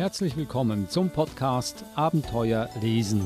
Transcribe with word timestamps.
Herzlich 0.00 0.34
willkommen 0.34 0.88
zum 0.88 1.10
Podcast 1.10 1.84
Abenteuer 1.94 2.70
lesen. 2.80 3.20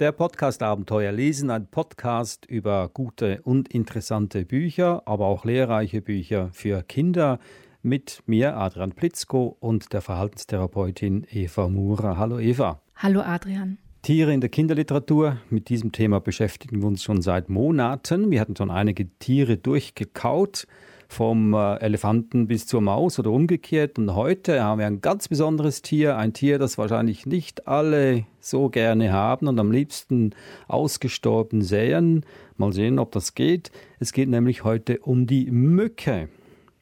Der 0.00 0.12
Podcast 0.12 0.62
Abenteuer 0.62 1.12
lesen, 1.12 1.50
ein 1.50 1.66
Podcast 1.66 2.46
über 2.46 2.88
gute 2.88 3.42
und 3.42 3.68
interessante 3.68 4.46
Bücher, 4.46 5.02
aber 5.04 5.26
auch 5.26 5.44
lehrreiche 5.44 6.00
Bücher 6.00 6.48
für 6.54 6.82
Kinder 6.82 7.38
mit 7.82 8.22
mir, 8.24 8.56
Adrian 8.56 8.92
Plitzko, 8.92 9.58
und 9.60 9.92
der 9.92 10.00
Verhaltenstherapeutin 10.00 11.26
Eva 11.30 11.68
Murer. 11.68 12.16
Hallo 12.16 12.38
Eva. 12.38 12.80
Hallo 12.94 13.20
Adrian. 13.20 13.76
Tiere 14.06 14.32
in 14.32 14.40
der 14.40 14.50
Kinderliteratur. 14.50 15.38
Mit 15.50 15.68
diesem 15.68 15.90
Thema 15.90 16.20
beschäftigen 16.20 16.80
wir 16.80 16.86
uns 16.86 17.02
schon 17.02 17.22
seit 17.22 17.48
Monaten. 17.48 18.30
Wir 18.30 18.40
hatten 18.40 18.54
schon 18.54 18.70
einige 18.70 19.08
Tiere 19.18 19.56
durchgekaut, 19.56 20.68
vom 21.08 21.54
äh, 21.54 21.78
Elefanten 21.78 22.46
bis 22.46 22.68
zur 22.68 22.82
Maus 22.82 23.18
oder 23.18 23.32
umgekehrt. 23.32 23.98
Und 23.98 24.14
heute 24.14 24.62
haben 24.62 24.78
wir 24.78 24.86
ein 24.86 25.00
ganz 25.00 25.26
besonderes 25.26 25.82
Tier, 25.82 26.16
ein 26.16 26.32
Tier, 26.32 26.60
das 26.60 26.78
wahrscheinlich 26.78 27.26
nicht 27.26 27.66
alle 27.66 28.26
so 28.38 28.68
gerne 28.68 29.12
haben 29.12 29.48
und 29.48 29.58
am 29.58 29.72
liebsten 29.72 30.36
ausgestorben 30.68 31.62
sähen. 31.62 32.24
Mal 32.58 32.72
sehen, 32.72 33.00
ob 33.00 33.10
das 33.10 33.34
geht. 33.34 33.72
Es 33.98 34.12
geht 34.12 34.28
nämlich 34.28 34.62
heute 34.62 35.00
um 35.00 35.26
die 35.26 35.50
Mücke. 35.50 36.28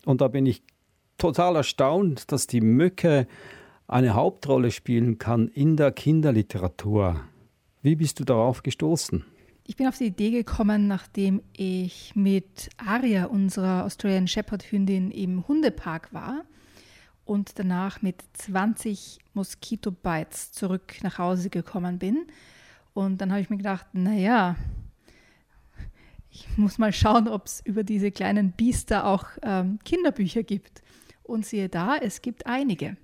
Und 0.05 0.20
da 0.20 0.28
bin 0.28 0.45
ich 0.45 0.62
total 1.16 1.56
erstaunt, 1.56 2.30
dass 2.33 2.47
die 2.47 2.61
Mücke 2.61 3.27
eine 3.95 4.14
Hauptrolle 4.14 4.73
spielen 4.73 5.19
kann 5.19 5.47
in 5.47 5.77
der 5.77 5.92
Kinderliteratur. 5.92 7.20
Wie 7.81 7.95
bist 7.95 8.19
du 8.19 8.25
darauf 8.25 8.64
gestoßen? 8.64 9.25
Ich 9.69 9.77
bin 9.77 9.87
auf 9.87 9.98
die 9.98 10.06
Idee 10.06 10.33
gekommen, 10.33 10.89
nachdem 10.89 11.41
ich 11.53 12.11
mit 12.17 12.70
Aria, 12.77 13.27
unserer 13.27 13.84
Australian 13.84 14.27
Shepherd 14.27 14.65
Hündin, 14.72 15.12
im 15.12 15.47
Hundepark 15.47 16.12
war 16.12 16.42
und 17.25 17.56
danach 17.61 18.03
mit 18.03 18.17
20 18.33 19.20
Mosquito 19.33 19.92
Bites 19.92 20.50
zurück 20.50 20.95
nach 21.05 21.19
Hause 21.19 21.48
gekommen 21.48 22.00
bin. 22.00 22.27
Und 22.95 23.20
dann 23.20 23.31
habe 23.31 23.42
ich 23.42 23.48
mir 23.50 23.59
gedacht, 23.59 23.87
naja, 23.92 24.56
ich 26.33 26.48
muss 26.59 26.78
mal 26.78 26.92
schauen, 26.92 27.28
ob 27.28 27.47
es 27.47 27.61
über 27.65 27.84
diese 27.84 28.11
kleinen 28.11 28.50
Biester 28.50 29.06
auch 29.06 29.27
ähm, 29.42 29.78
Kinderbücher 29.84 30.42
gibt. 30.42 30.83
Und 31.22 31.47
siehe 31.47 31.69
da, 31.69 31.97
es 31.97 32.22
gibt 32.22 32.47
einige. 32.47 32.97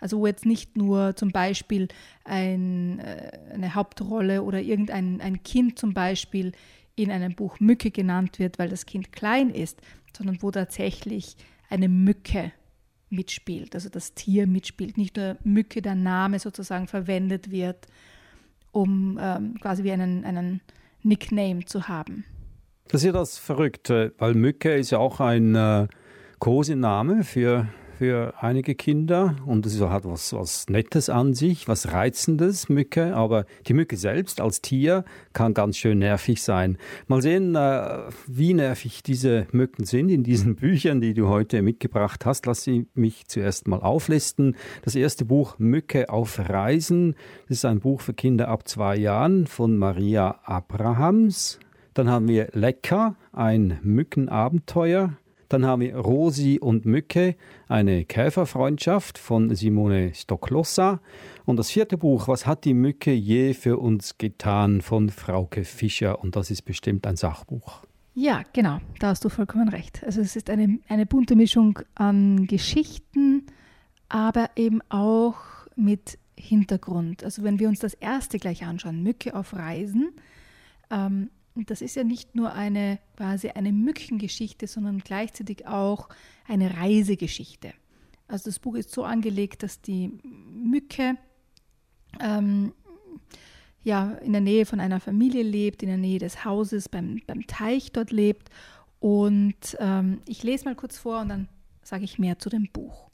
Also 0.00 0.18
wo 0.18 0.26
jetzt 0.26 0.46
nicht 0.46 0.76
nur 0.76 1.16
zum 1.16 1.30
Beispiel 1.30 1.88
ein, 2.24 2.98
äh, 3.00 3.32
eine 3.52 3.74
Hauptrolle 3.74 4.42
oder 4.42 4.60
irgendein 4.60 5.20
ein 5.20 5.42
Kind 5.42 5.78
zum 5.78 5.94
Beispiel 5.94 6.52
in 6.94 7.10
einem 7.10 7.34
Buch 7.34 7.60
Mücke 7.60 7.90
genannt 7.90 8.38
wird, 8.38 8.58
weil 8.58 8.68
das 8.68 8.86
Kind 8.86 9.12
klein 9.12 9.50
ist, 9.50 9.80
sondern 10.16 10.42
wo 10.42 10.50
tatsächlich 10.50 11.36
eine 11.70 11.88
Mücke 11.88 12.52
mitspielt, 13.10 13.74
also 13.74 13.88
das 13.88 14.14
Tier 14.14 14.46
mitspielt, 14.46 14.98
nicht 14.98 15.16
nur 15.16 15.36
Mücke, 15.44 15.80
der 15.80 15.94
Name 15.94 16.38
sozusagen 16.38 16.88
verwendet 16.88 17.50
wird, 17.50 17.86
um 18.72 19.18
ähm, 19.20 19.54
quasi 19.60 19.84
wie 19.84 19.92
einen, 19.92 20.24
einen 20.24 20.60
Nickname 21.02 21.64
zu 21.64 21.88
haben. 21.88 22.24
Das 22.88 23.02
ist 23.02 23.06
ja 23.06 23.12
das 23.12 23.38
Verrückte, 23.38 24.14
weil 24.18 24.34
Mücke 24.34 24.74
ist 24.74 24.90
ja 24.90 24.98
auch 24.98 25.20
ein 25.20 25.54
äh, 25.54 25.88
Kosename 26.38 27.24
für 27.24 27.68
für 27.98 28.32
einige 28.40 28.76
Kinder 28.76 29.34
und 29.44 29.66
es 29.66 29.80
hat 29.80 30.04
was, 30.04 30.32
was 30.32 30.68
Nettes 30.68 31.10
an 31.10 31.34
sich, 31.34 31.66
was 31.66 31.92
Reizendes, 31.92 32.68
Mücke, 32.68 33.16
aber 33.16 33.44
die 33.66 33.74
Mücke 33.74 33.96
selbst 33.96 34.40
als 34.40 34.62
Tier 34.62 35.04
kann 35.32 35.52
ganz 35.52 35.76
schön 35.76 35.98
nervig 35.98 36.44
sein. 36.44 36.78
Mal 37.08 37.22
sehen, 37.22 37.56
äh, 37.56 38.02
wie 38.28 38.54
nervig 38.54 39.02
diese 39.02 39.48
Mücken 39.50 39.84
sind 39.84 40.10
in 40.10 40.22
diesen 40.22 40.54
Büchern, 40.60 41.00
die 41.00 41.12
du 41.12 41.26
heute 41.26 41.60
mitgebracht 41.60 42.24
hast. 42.24 42.46
Lass 42.46 42.62
sie 42.62 42.86
mich 42.94 43.26
zuerst 43.26 43.66
mal 43.66 43.80
auflisten. 43.80 44.54
Das 44.84 44.94
erste 44.94 45.24
Buch 45.24 45.58
Mücke 45.58 46.08
auf 46.08 46.38
Reisen, 46.38 47.16
das 47.48 47.58
ist 47.58 47.64
ein 47.64 47.80
Buch 47.80 48.00
für 48.00 48.14
Kinder 48.14 48.46
ab 48.46 48.68
zwei 48.68 48.96
Jahren 48.96 49.48
von 49.48 49.76
Maria 49.76 50.38
Abrahams. 50.44 51.58
Dann 51.94 52.08
haben 52.08 52.28
wir 52.28 52.50
Lecker, 52.52 53.16
ein 53.32 53.80
Mückenabenteuer 53.82 55.14
dann 55.48 55.64
haben 55.64 55.80
wir 55.80 55.96
Rosi 55.96 56.58
und 56.60 56.84
Mücke, 56.84 57.36
eine 57.68 58.04
Käferfreundschaft 58.04 59.18
von 59.18 59.54
Simone 59.54 60.12
Stocklossa. 60.14 61.00
Und 61.46 61.56
das 61.56 61.70
vierte 61.70 61.96
Buch, 61.96 62.28
Was 62.28 62.46
hat 62.46 62.64
die 62.64 62.74
Mücke 62.74 63.12
je 63.12 63.54
für 63.54 63.78
uns 63.78 64.18
getan, 64.18 64.82
von 64.82 65.08
Frauke 65.08 65.64
Fischer. 65.64 66.20
Und 66.22 66.36
das 66.36 66.50
ist 66.50 66.62
bestimmt 66.62 67.06
ein 67.06 67.16
Sachbuch. 67.16 67.82
Ja, 68.14 68.42
genau, 68.52 68.80
da 68.98 69.08
hast 69.08 69.24
du 69.24 69.28
vollkommen 69.28 69.68
recht. 69.68 70.02
Also 70.04 70.20
es 70.20 70.34
ist 70.34 70.50
eine, 70.50 70.80
eine 70.88 71.06
bunte 71.06 71.36
Mischung 71.36 71.78
an 71.94 72.46
Geschichten, 72.46 73.46
aber 74.08 74.50
eben 74.56 74.80
auch 74.88 75.36
mit 75.76 76.18
Hintergrund. 76.36 77.22
Also 77.22 77.44
wenn 77.44 77.58
wir 77.58 77.68
uns 77.68 77.78
das 77.78 77.94
erste 77.94 78.38
gleich 78.38 78.64
anschauen, 78.64 79.02
Mücke 79.02 79.34
auf 79.34 79.54
Reisen, 79.54 80.10
ähm, 80.90 81.30
das 81.66 81.80
ist 81.80 81.96
ja 81.96 82.04
nicht 82.04 82.34
nur 82.34 82.52
eine 82.52 82.98
quasi 83.16 83.50
eine 83.50 83.72
Mückengeschichte, 83.72 84.66
sondern 84.66 84.98
gleichzeitig 84.98 85.66
auch 85.66 86.08
eine 86.46 86.76
Reisegeschichte. 86.76 87.72
Also 88.26 88.50
das 88.50 88.58
Buch 88.58 88.74
ist 88.74 88.90
so 88.90 89.04
angelegt, 89.04 89.62
dass 89.62 89.80
die 89.80 90.18
Mücke 90.22 91.16
ähm, 92.20 92.72
ja, 93.82 94.12
in 94.22 94.32
der 94.32 94.40
Nähe 94.40 94.66
von 94.66 94.80
einer 94.80 95.00
Familie 95.00 95.42
lebt, 95.42 95.82
in 95.82 95.88
der 95.88 95.98
Nähe 95.98 96.18
des 96.18 96.44
Hauses, 96.44 96.88
beim, 96.88 97.20
beim 97.26 97.46
Teich 97.46 97.92
dort 97.92 98.10
lebt. 98.10 98.50
Und 99.00 99.76
ähm, 99.78 100.20
ich 100.26 100.42
lese 100.42 100.64
mal 100.64 100.74
kurz 100.74 100.98
vor 100.98 101.20
und 101.20 101.28
dann 101.28 101.48
sage 101.82 102.04
ich 102.04 102.18
mehr 102.18 102.38
zu 102.38 102.50
dem 102.50 102.68
Buch. 102.72 103.08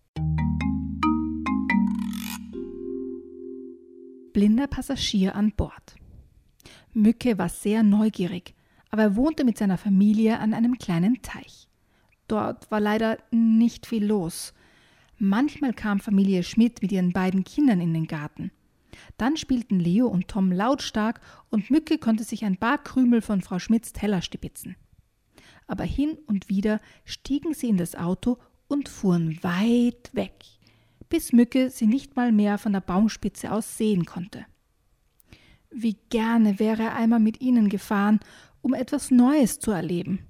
Blinder 4.33 4.67
Passagier 4.67 5.37
an 5.37 5.53
Bord. 5.53 5.95
Mücke 6.93 7.39
war 7.39 7.49
sehr 7.49 7.83
neugierig, 7.83 8.55
aber 8.91 9.03
er 9.03 9.17
wohnte 9.17 9.45
mit 9.45 9.59
seiner 9.59 9.79
Familie 9.79 10.39
an 10.39 10.55
einem 10.55 10.79
kleinen 10.79 11.23
Teich. 11.23 11.69
Dort 12.29 12.71
war 12.71 12.81
leider 12.81 13.19
nicht 13.31 13.87
viel 13.87 14.05
los. 14.05 14.55
Manchmal 15.19 15.73
kam 15.73 16.01
Familie 16.01 16.43
Schmidt 16.43 16.83
mit 16.83 16.93
ihren 16.93 17.13
beiden 17.13 17.45
Kindern 17.45 17.81
in 17.81 17.93
den 17.93 18.07
Garten. 18.07 18.51
Dann 19.17 19.37
spielten 19.37 19.81
Leo 19.81 20.07
und 20.07 20.29
Tom 20.29 20.53
lautstark 20.53 21.21
und 21.51 21.71
Mücke 21.71 21.99
konnte 21.99 22.25
sich 22.25 22.45
ein 22.45 22.57
paar 22.57 22.79
Krümel 22.79 23.21
von 23.21 23.43
Frau 23.43 23.59
Schmidts 23.59 23.93
Teller 23.93 24.23
stibitzen. 24.23 24.77
Aber 25.67 25.85
hin 25.85 26.19
und 26.27 26.49
wieder 26.49 26.81
stiegen 27.05 27.55
sie 27.55 27.69
in 27.69 27.77
das 27.77 27.95
Auto 27.95 28.39
und 28.69 28.89
fuhren 28.89 29.39
weit 29.43 30.11
weg, 30.13 30.45
bis 31.09 31.33
Mücke 31.33 31.71
sie 31.71 31.87
nicht 31.87 32.17
mal 32.17 32.33
mehr 32.33 32.59
von 32.59 32.73
der 32.73 32.81
Baumspitze 32.81 33.53
aus 33.53 33.77
sehen 33.77 34.05
konnte. 34.05 34.47
Wie 35.77 35.97
gerne 36.09 36.61
wäre 36.61 36.85
er 36.85 36.95
einmal 36.95 37.19
mit 37.19 37.41
ihnen 37.41 37.69
gefahren, 37.69 38.21
um 38.63 38.75
etwas 38.75 39.11
Neues 39.11 39.59
zu 39.59 39.73
erleben. 39.73 40.21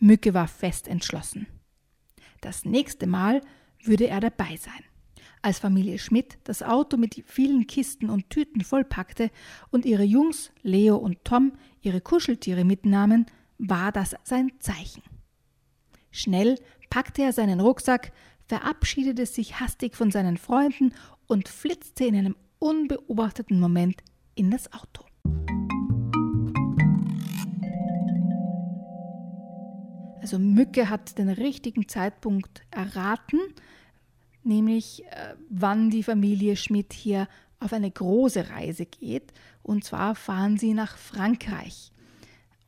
Mücke 0.00 0.34
war 0.34 0.48
fest 0.48 0.88
entschlossen. 0.88 1.46
Das 2.40 2.64
nächste 2.64 3.06
Mal 3.06 3.40
würde 3.84 4.08
er 4.08 4.18
dabei 4.20 4.56
sein. 4.56 4.82
Als 5.42 5.60
Familie 5.60 5.98
Schmidt 5.98 6.38
das 6.44 6.62
Auto 6.62 6.96
mit 6.96 7.22
vielen 7.24 7.68
Kisten 7.68 8.10
und 8.10 8.28
Tüten 8.30 8.62
vollpackte 8.62 9.30
und 9.70 9.86
ihre 9.86 10.02
Jungs, 10.02 10.50
Leo 10.62 10.96
und 10.96 11.24
Tom, 11.24 11.52
ihre 11.80 12.00
Kuscheltiere 12.00 12.64
mitnahmen, 12.64 13.26
war 13.58 13.92
das 13.92 14.16
sein 14.24 14.50
Zeichen. 14.58 15.02
Schnell 16.10 16.58
packte 16.90 17.22
er 17.22 17.32
seinen 17.32 17.60
Rucksack, 17.60 18.12
verabschiedete 18.46 19.24
sich 19.24 19.60
hastig 19.60 19.94
von 19.94 20.10
seinen 20.10 20.36
Freunden 20.36 20.94
und 21.28 21.48
flitzte 21.48 22.04
in 22.04 22.16
einem 22.16 22.36
unbeobachteten 22.60 23.58
Moment 23.58 24.02
in 24.36 24.50
das 24.50 24.72
Auto. 24.72 25.04
Also 30.20 30.38
Mücke 30.38 30.88
hat 30.88 31.18
den 31.18 31.30
richtigen 31.30 31.88
Zeitpunkt 31.88 32.62
erraten, 32.70 33.40
nämlich 34.44 35.04
äh, 35.06 35.34
wann 35.48 35.90
die 35.90 36.04
Familie 36.04 36.54
Schmidt 36.54 36.92
hier 36.92 37.26
auf 37.58 37.72
eine 37.72 37.90
große 37.90 38.50
Reise 38.50 38.86
geht. 38.86 39.32
Und 39.62 39.84
zwar 39.84 40.14
fahren 40.14 40.56
sie 40.56 40.74
nach 40.74 40.96
Frankreich. 40.96 41.90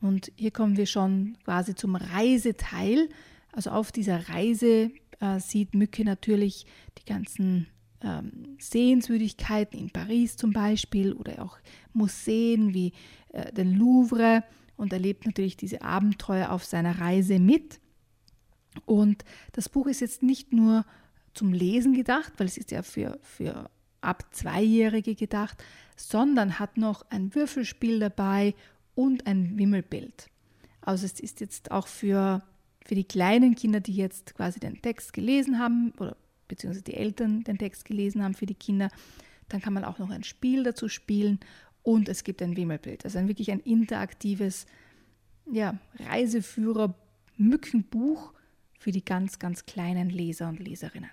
Und 0.01 0.31
hier 0.35 0.51
kommen 0.51 0.75
wir 0.75 0.87
schon 0.87 1.37
quasi 1.45 1.75
zum 1.75 1.95
Reiseteil. 1.95 3.07
Also 3.51 3.69
auf 3.69 3.91
dieser 3.91 4.27
Reise 4.29 4.91
äh, 5.19 5.39
sieht 5.39 5.73
Mücke 5.73 6.03
natürlich 6.03 6.65
die 6.97 7.05
ganzen 7.05 7.67
ähm, 8.03 8.57
Sehenswürdigkeiten 8.59 9.79
in 9.79 9.89
Paris 9.89 10.35
zum 10.35 10.51
Beispiel 10.51 11.13
oder 11.13 11.41
auch 11.43 11.57
Museen 11.93 12.73
wie 12.73 12.93
äh, 13.29 13.51
den 13.53 13.73
Louvre 13.73 14.43
und 14.75 14.93
erlebt 14.93 15.25
natürlich 15.25 15.57
diese 15.57 15.81
Abenteuer 15.81 16.51
auf 16.51 16.65
seiner 16.65 16.99
Reise 16.99 17.39
mit. 17.39 17.79
Und 18.85 19.23
das 19.51 19.69
Buch 19.69 19.87
ist 19.87 20.01
jetzt 20.01 20.23
nicht 20.23 20.51
nur 20.51 20.85
zum 21.33 21.53
Lesen 21.53 21.93
gedacht, 21.93 22.33
weil 22.37 22.47
es 22.47 22.57
ist 22.57 22.71
ja 22.71 22.81
für, 22.81 23.19
für 23.21 23.69
ab 24.01 24.25
Zweijährige 24.31 25.15
gedacht, 25.15 25.63
sondern 25.95 26.59
hat 26.59 26.77
noch 26.77 27.05
ein 27.09 27.33
Würfelspiel 27.33 27.99
dabei 27.99 28.55
und 28.95 29.27
ein 29.27 29.57
Wimmelbild. 29.57 30.29
Also 30.81 31.05
es 31.05 31.19
ist 31.19 31.39
jetzt 31.39 31.71
auch 31.71 31.87
für, 31.87 32.43
für 32.85 32.95
die 32.95 33.05
kleinen 33.05 33.55
Kinder, 33.55 33.79
die 33.79 33.95
jetzt 33.95 34.35
quasi 34.35 34.59
den 34.59 34.81
Text 34.81 35.13
gelesen 35.13 35.59
haben 35.59 35.93
oder 35.99 36.17
beziehungsweise 36.47 36.83
die 36.83 36.95
Eltern 36.95 37.43
den 37.43 37.57
Text 37.57 37.85
gelesen 37.85 38.23
haben 38.23 38.33
für 38.33 38.45
die 38.45 38.55
Kinder, 38.55 38.89
dann 39.49 39.61
kann 39.61 39.73
man 39.73 39.85
auch 39.85 39.99
noch 39.99 40.09
ein 40.09 40.23
Spiel 40.23 40.63
dazu 40.63 40.89
spielen 40.89 41.39
und 41.83 42.09
es 42.09 42.23
gibt 42.23 42.41
ein 42.41 42.57
Wimmelbild. 42.57 43.05
Also 43.05 43.19
ein 43.19 43.27
wirklich 43.27 43.51
ein 43.51 43.59
interaktives 43.59 44.65
ja, 45.51 45.77
Reiseführer-Mückenbuch 46.09 48.33
für 48.79 48.91
die 48.91 49.05
ganz, 49.05 49.37
ganz 49.39 49.65
kleinen 49.65 50.09
Leser 50.09 50.49
und 50.49 50.59
Leserinnen. 50.59 51.09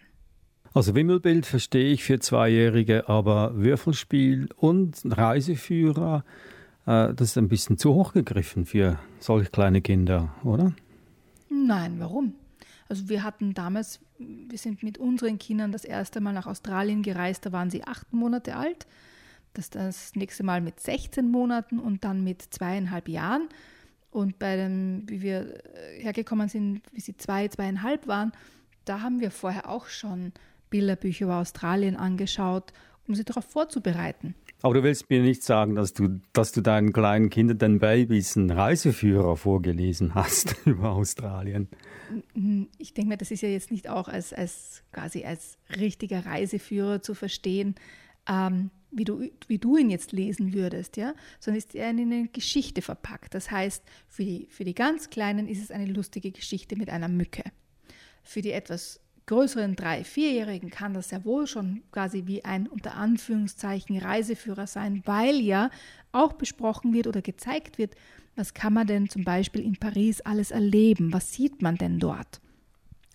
Also 0.73 0.95
Wimmelbild 0.95 1.47
verstehe 1.47 1.93
ich 1.93 2.05
für 2.05 2.21
Zweijährige, 2.21 3.09
aber 3.09 3.57
Würfelspiel 3.57 4.51
und 4.57 5.01
Reiseführer, 5.05 6.25
äh, 6.87 7.13
das 7.13 7.31
ist 7.31 7.39
ein 7.39 7.49
bisschen 7.49 7.77
zu 7.77 7.93
hoch 7.95 8.13
gegriffen 8.13 8.67
für 8.67 9.01
solch 9.19 9.51
kleine 9.51 9.81
Kinder, 9.81 10.33
oder? 10.45 10.73
Nein, 11.49 11.97
warum? 11.99 12.35
Also 12.91 13.09
wir 13.09 13.23
hatten 13.23 13.55
damals, 13.55 14.01
wir 14.19 14.59
sind 14.59 14.83
mit 14.83 14.99
unseren 14.99 15.39
Kindern 15.39 15.71
das 15.71 15.85
erste 15.85 16.21
Mal 16.21 16.33
nach 16.33 16.49
Australien 16.49 17.03
gereist, 17.03 17.47
da 17.47 17.53
waren 17.53 17.71
sie 17.71 17.85
acht 17.85 18.13
Monate 18.13 18.57
alt, 18.57 18.89
das 19.55 19.71
das 19.71 20.17
nächste 20.17 20.43
Mal 20.43 20.61
mit 20.61 20.81
16 20.81 21.31
Monaten 21.31 21.79
und 21.79 22.03
dann 22.03 22.25
mit 22.25 22.43
zweieinhalb 22.43 23.09
Jahren. 23.09 23.49
Und 24.11 24.41
bei 24.41 24.57
dem, 24.57 25.05
wie 25.09 25.23
wir 25.23 25.65
äh, 25.77 26.03
hergekommen 26.03 26.49
sind, 26.49 26.83
wie 26.91 27.01
sie 27.01 27.17
zwei, 27.17 27.47
zweieinhalb 27.47 28.09
waren, 28.09 28.33
da 28.87 29.03
haben 29.03 29.21
wir 29.21 29.31
vorher 29.31 29.69
auch 29.69 29.87
schon 29.87 30.33
Bilderbücher 30.71 31.27
über 31.27 31.37
Australien 31.37 31.95
angeschaut, 31.95 32.73
um 33.11 33.15
sie 33.17 33.25
darauf 33.25 33.45
vorzubereiten. 33.45 34.35
Aber 34.63 34.75
du 34.75 34.83
willst 34.83 35.11
mir 35.11 35.21
nicht 35.21 35.43
sagen, 35.43 35.75
dass 35.75 35.93
du, 35.93 36.21
dass 36.33 36.53
du 36.53 36.61
deinen 36.61 36.93
kleinen 36.93 37.29
Kindern, 37.29 37.59
den 37.59 37.79
Babys, 37.81 38.37
einen 38.37 38.51
Reiseführer 38.51 39.37
vorgelesen 39.37 40.15
hast 40.15 40.55
über 40.65 40.93
Australien. 40.93 41.69
Ich 42.79 42.95
denke 42.95 43.09
mir, 43.09 43.17
das 43.17 43.31
ist 43.31 43.43
ja 43.43 43.49
jetzt 43.49 43.71
nicht 43.71 43.89
auch 43.89 44.09
als, 44.09 44.33
als 44.33 44.85
quasi 44.93 45.25
als 45.25 45.59
richtiger 45.77 46.25
Reiseführer 46.25 47.03
zu 47.03 47.15
verstehen, 47.15 47.75
ähm, 48.29 48.71
wie, 48.93 49.05
du, 49.05 49.29
wie 49.49 49.59
du 49.59 49.77
ihn 49.77 49.91
jetzt 49.91 50.13
lesen 50.13 50.53
würdest, 50.53 50.97
ja, 50.97 51.15
sondern 51.41 51.59
ist 51.59 51.75
er 51.75 51.91
in 51.91 52.01
eine 52.01 52.29
Geschichte 52.29 52.81
verpackt. 52.83 53.35
Das 53.35 53.51
heißt, 53.51 53.83
für 54.09 54.25
die, 54.25 54.47
für 54.51 54.65
die 54.65 54.75
ganz 54.75 55.11
Kleinen 55.11 55.49
ist 55.49 55.63
es 55.63 55.71
eine 55.71 55.87
lustige 55.87 56.31
Geschichte 56.31 56.77
mit 56.77 56.91
einer 56.91 57.09
Mücke. 57.09 57.43
Für 58.23 58.43
die 58.43 58.53
etwas 58.53 59.01
größeren 59.31 59.77
drei-, 59.77 60.03
vierjährigen 60.03 60.71
kann 60.71 60.93
das 60.93 61.13
ja 61.13 61.25
wohl 61.25 61.47
schon 61.47 61.83
quasi 61.93 62.25
wie 62.27 62.45
ein 62.45 62.67
unter 62.67 62.97
Anführungszeichen 62.97 63.97
Reiseführer 63.97 64.67
sein, 64.67 65.03
weil 65.07 65.37
ja 65.37 65.71
auch 66.11 66.33
besprochen 66.33 66.93
wird 66.93 67.07
oder 67.07 67.23
gezeigt 67.23 67.79
wird, 67.79 67.95
was 68.35 68.55
kann 68.55 68.73
man 68.73 68.89
denn 68.89 69.09
zum 69.09 69.23
Beispiel 69.23 69.63
in 69.63 69.77
Paris 69.77 70.21
alles 70.21 70.51
erleben, 70.51 71.13
was 71.13 71.33
sieht 71.33 71.63
man 71.63 71.77
denn 71.77 72.01
dort. 72.01 72.41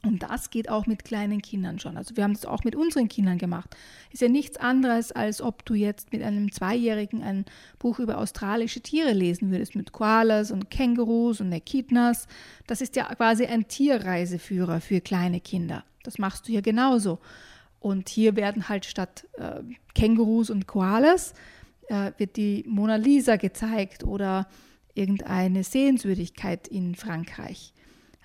Und 0.03 0.23
das 0.23 0.51
geht 0.51 0.69
auch 0.69 0.85
mit 0.85 1.03
kleinen 1.03 1.41
Kindern 1.41 1.79
schon. 1.79 1.97
Also 1.97 2.15
wir 2.15 2.23
haben 2.23 2.33
das 2.33 2.45
auch 2.45 2.63
mit 2.63 2.77
unseren 2.77 3.09
Kindern 3.09 3.37
gemacht. 3.37 3.75
Ist 4.13 4.21
ja 4.21 4.29
nichts 4.29 4.55
anderes, 4.55 5.11
als 5.11 5.41
ob 5.41 5.65
du 5.65 5.73
jetzt 5.73 6.13
mit 6.13 6.21
einem 6.21 6.49
Zweijährigen 6.51 7.23
ein 7.23 7.43
Buch 7.77 7.99
über 7.99 8.19
australische 8.19 8.79
Tiere 8.79 9.11
lesen 9.11 9.51
würdest, 9.51 9.75
mit 9.75 9.91
Koalas 9.91 10.51
und 10.51 10.69
Kängurus 10.69 11.41
und 11.41 11.51
Echidnas. 11.51 12.27
Das 12.67 12.79
ist 12.79 12.95
ja 12.95 13.13
quasi 13.15 13.47
ein 13.47 13.67
Tierreiseführer 13.67 14.79
für 14.79 15.01
kleine 15.01 15.41
Kinder. 15.41 15.83
Das 16.05 16.17
machst 16.17 16.47
du 16.47 16.51
hier 16.51 16.61
genauso. 16.61 17.19
Und 17.79 18.09
hier 18.09 18.35
werden 18.35 18.67
halt 18.69 18.85
statt 18.85 19.27
äh, 19.33 19.61
Kängurus 19.93 20.49
und 20.49 20.67
Koalas 20.67 21.33
äh, 21.87 22.11
wird 22.17 22.35
die 22.37 22.63
Mona 22.67 22.95
Lisa 22.95 23.35
gezeigt 23.35 24.03
oder 24.03 24.47
irgendeine 24.93 25.63
Sehenswürdigkeit 25.63 26.67
in 26.67 26.95
Frankreich. 26.95 27.73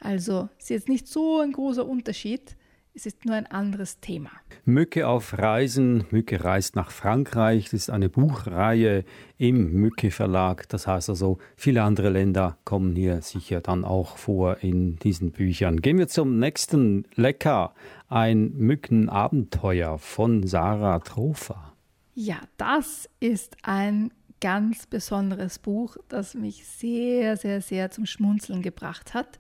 Also 0.01 0.49
ist 0.59 0.71
jetzt 0.71 0.89
nicht 0.89 1.09
so 1.09 1.41
ein 1.41 1.53
großer 1.53 1.87
Unterschied. 1.87 2.57
Es 2.93 3.07
ist 3.07 3.25
nur 3.25 3.37
ein 3.37 3.47
anderes 3.47 4.01
Thema. 4.01 4.31
Mücke 4.65 5.07
auf 5.07 5.39
Reisen. 5.39 6.05
Mücke 6.11 6.43
reist 6.43 6.75
nach 6.75 6.91
Frankreich. 6.91 7.65
Das 7.67 7.75
ist 7.75 7.91
eine 7.91 8.09
Buchreihe 8.09 9.05
im 9.39 9.73
Mücke 9.73 10.11
Verlag. 10.11 10.69
Das 10.69 10.89
heißt 10.89 11.09
also, 11.09 11.39
viele 11.57 11.85
andere 11.85 12.11
Länder 12.11 12.59
kommen 12.65 12.97
hier 12.97 13.23
sicher 13.23 13.61
dann 13.61 13.85
auch 13.85 14.17
vor 14.17 14.59
in 14.63 14.97
diesen 14.97 15.31
Büchern. 15.31 15.81
Gehen 15.81 15.99
wir 15.99 16.09
zum 16.09 16.39
nächsten 16.41 17.07
Lecker. 17.15 17.75
Ein 18.09 18.53
Mückenabenteuer 18.57 19.99
von 19.99 20.45
Sarah 20.47 20.99
Trofa. 20.99 21.73
Ja, 22.15 22.41
das 22.57 23.09
ist 23.21 23.57
ein 23.63 24.11
ganz 24.41 24.87
besonderes 24.87 25.61
Buch, 25.61 25.97
das 26.09 26.35
mich 26.35 26.67
sehr, 26.67 27.37
sehr, 27.37 27.61
sehr 27.61 27.91
zum 27.93 28.05
Schmunzeln 28.05 28.63
gebracht 28.63 29.15
hat. 29.15 29.39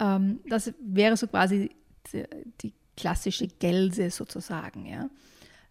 Ähm, 0.00 0.40
das 0.48 0.72
wäre 0.80 1.16
so 1.16 1.26
quasi 1.26 1.70
die, 2.12 2.24
die 2.62 2.74
klassische 2.96 3.46
Gelse 3.46 4.10
sozusagen. 4.10 4.86
Ja? 4.86 5.08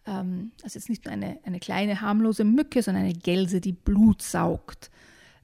Ähm, 0.06 0.52
also 0.64 0.80
jetzt 0.80 0.90
nicht 0.90 1.06
nur 1.06 1.14
eine, 1.14 1.40
eine 1.44 1.60
kleine 1.60 2.02
harmlose 2.02 2.44
Mücke, 2.44 2.82
sondern 2.82 3.04
eine 3.04 3.14
Gelse, 3.14 3.62
die 3.62 3.74
Blut 3.74 4.22
saugt. 4.22 4.90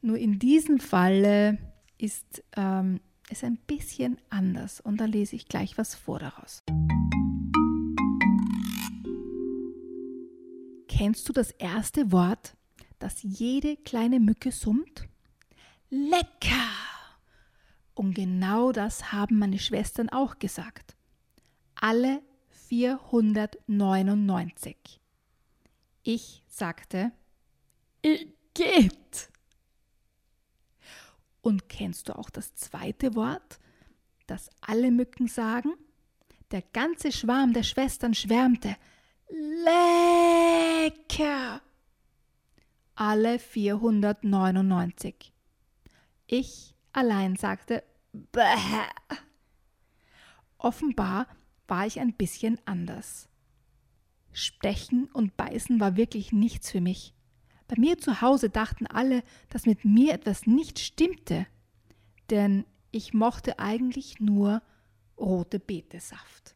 Nur 0.02 0.18
in 0.18 0.40
diesem 0.40 0.80
Falle 0.80 1.58
ist 1.98 2.44
ähm, 2.58 3.00
es 3.30 3.44
ein 3.44 3.58
bisschen 3.68 4.18
anders 4.30 4.82
und 4.82 5.00
da 5.00 5.06
lese 5.06 5.36
ich 5.36 5.48
gleich 5.48 5.78
was 5.78 5.96
vor 5.96 6.20
daraus. 6.20 6.64
Kennst 10.88 11.28
du 11.28 11.34
das 11.34 11.52
erste 11.52 12.12
Wort, 12.12 12.56
das 13.00 13.24
jede 13.24 13.78
kleine 13.78 14.20
Mücke 14.20 14.52
summt? 14.52 15.08
Lecker! 15.90 16.83
Und 17.96 18.16
genau 18.16 18.72
das 18.72 19.12
haben 19.12 19.40
meine 19.40 19.60
Schwestern 19.60 20.10
auch 20.10 20.40
gesagt 20.40 20.96
alle 21.84 22.22
499. 22.70 24.78
Ich 26.04 26.44
sagte, 26.48 27.12
geht. 28.54 29.30
Und 31.42 31.68
kennst 31.68 32.08
du 32.08 32.18
auch 32.18 32.30
das 32.30 32.56
zweite 32.56 33.16
Wort, 33.16 33.60
das 34.28 34.50
alle 34.62 34.92
Mücken 34.92 35.28
sagen? 35.28 35.74
Der 36.52 36.62
ganze 36.62 37.12
Schwarm 37.12 37.52
der 37.52 37.64
Schwestern 37.64 38.14
schwärmte. 38.14 38.78
Lecker! 39.66 41.62
Alle 42.96 43.40
499. 43.40 45.34
Ich 46.28 46.73
allein 46.94 47.36
sagte, 47.36 47.84
Bäh. 48.14 48.42
Offenbar 50.58 51.28
war 51.68 51.86
ich 51.86 52.00
ein 52.00 52.14
bisschen 52.14 52.60
anders. 52.66 53.28
Stechen 54.32 55.06
und 55.14 55.36
Beißen 55.38 55.80
war 55.80 55.96
wirklich 55.98 56.32
nichts 56.32 56.72
für 56.72 56.82
mich. 56.82 57.14
Bei 57.68 57.76
mir 57.78 57.98
zu 57.98 58.22
Hause 58.22 58.50
dachten 58.50 58.88
alle, 58.88 59.24
dass 59.50 59.66
mit 59.66 59.84
mir 59.86 60.14
etwas 60.14 60.48
nicht 60.48 60.80
stimmte, 60.80 61.48
denn 62.30 62.66
ich 62.92 63.14
mochte 63.14 63.60
eigentlich 63.60 64.20
nur 64.20 64.62
rote 65.18 65.60
Betesaft. 65.60 66.56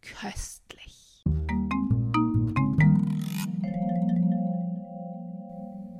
Köstlich. 0.00 1.05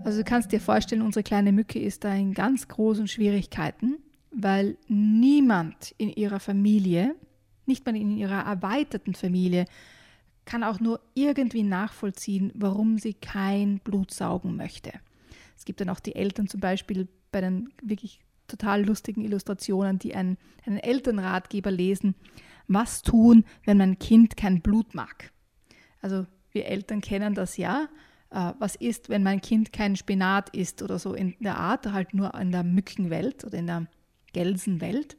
Also 0.07 0.19
du 0.19 0.25
kannst 0.25 0.53
dir 0.53 0.61
vorstellen, 0.61 1.03
unsere 1.03 1.25
kleine 1.25 1.51
Mücke 1.51 1.81
ist 1.81 2.05
da 2.05 2.15
in 2.15 2.33
ganz 2.33 2.69
großen 2.69 3.09
Schwierigkeiten, 3.09 3.97
weil 4.31 4.77
niemand 4.87 5.97
in 5.99 6.11
ihrer 6.11 6.39
Familie 6.39 7.17
nicht 7.67 7.85
mal 7.85 7.97
in 7.97 8.17
ihrer 8.17 8.45
erweiterten 8.47 9.15
Familie, 9.15 9.65
kann 10.45 10.63
auch 10.63 10.79
nur 10.79 11.01
irgendwie 11.15 11.65
nachvollziehen, 11.65 12.53
warum 12.55 12.99
sie 12.99 13.15
kein 13.15 13.81
Blut 13.81 14.13
saugen 14.13 14.55
möchte. 14.55 14.93
Es 15.57 15.65
gibt 15.65 15.81
dann 15.81 15.89
auch 15.89 15.99
die 15.99 16.15
Eltern 16.15 16.47
zum 16.47 16.61
Beispiel 16.61 17.09
bei 17.33 17.41
den 17.41 17.71
wirklich 17.83 18.21
total 18.47 18.85
lustigen 18.85 19.25
Illustrationen, 19.25 19.99
die 19.99 20.15
einen, 20.15 20.39
einen 20.65 20.79
Elternratgeber 20.79 21.73
lesen, 21.73 22.15
was 22.69 23.03
tun, 23.03 23.45
wenn 23.65 23.79
mein 23.79 23.99
Kind 23.99 24.37
kein 24.37 24.63
Blut 24.63 24.95
mag. 24.95 25.33
Also 26.01 26.29
wir 26.53 26.67
Eltern 26.67 27.01
kennen 27.01 27.35
das 27.35 27.57
ja. 27.57 27.89
Äh, 28.31 28.53
was 28.59 28.77
ist, 28.77 29.09
wenn 29.09 29.23
mein 29.23 29.41
Kind 29.41 29.73
kein 29.73 29.97
Spinat 29.97 30.51
isst 30.51 30.83
oder 30.83 30.99
so 30.99 31.15
in 31.15 31.35
der 31.41 31.57
Art, 31.59 31.93
halt 31.93 32.15
nur 32.15 32.35
in 32.35 32.53
der 32.53 32.65
Mückenwelt 32.65 33.45
oder 33.45 33.59
in 33.59 33.67
der 33.67 33.87
Gelsenwelt. 34.33 35.17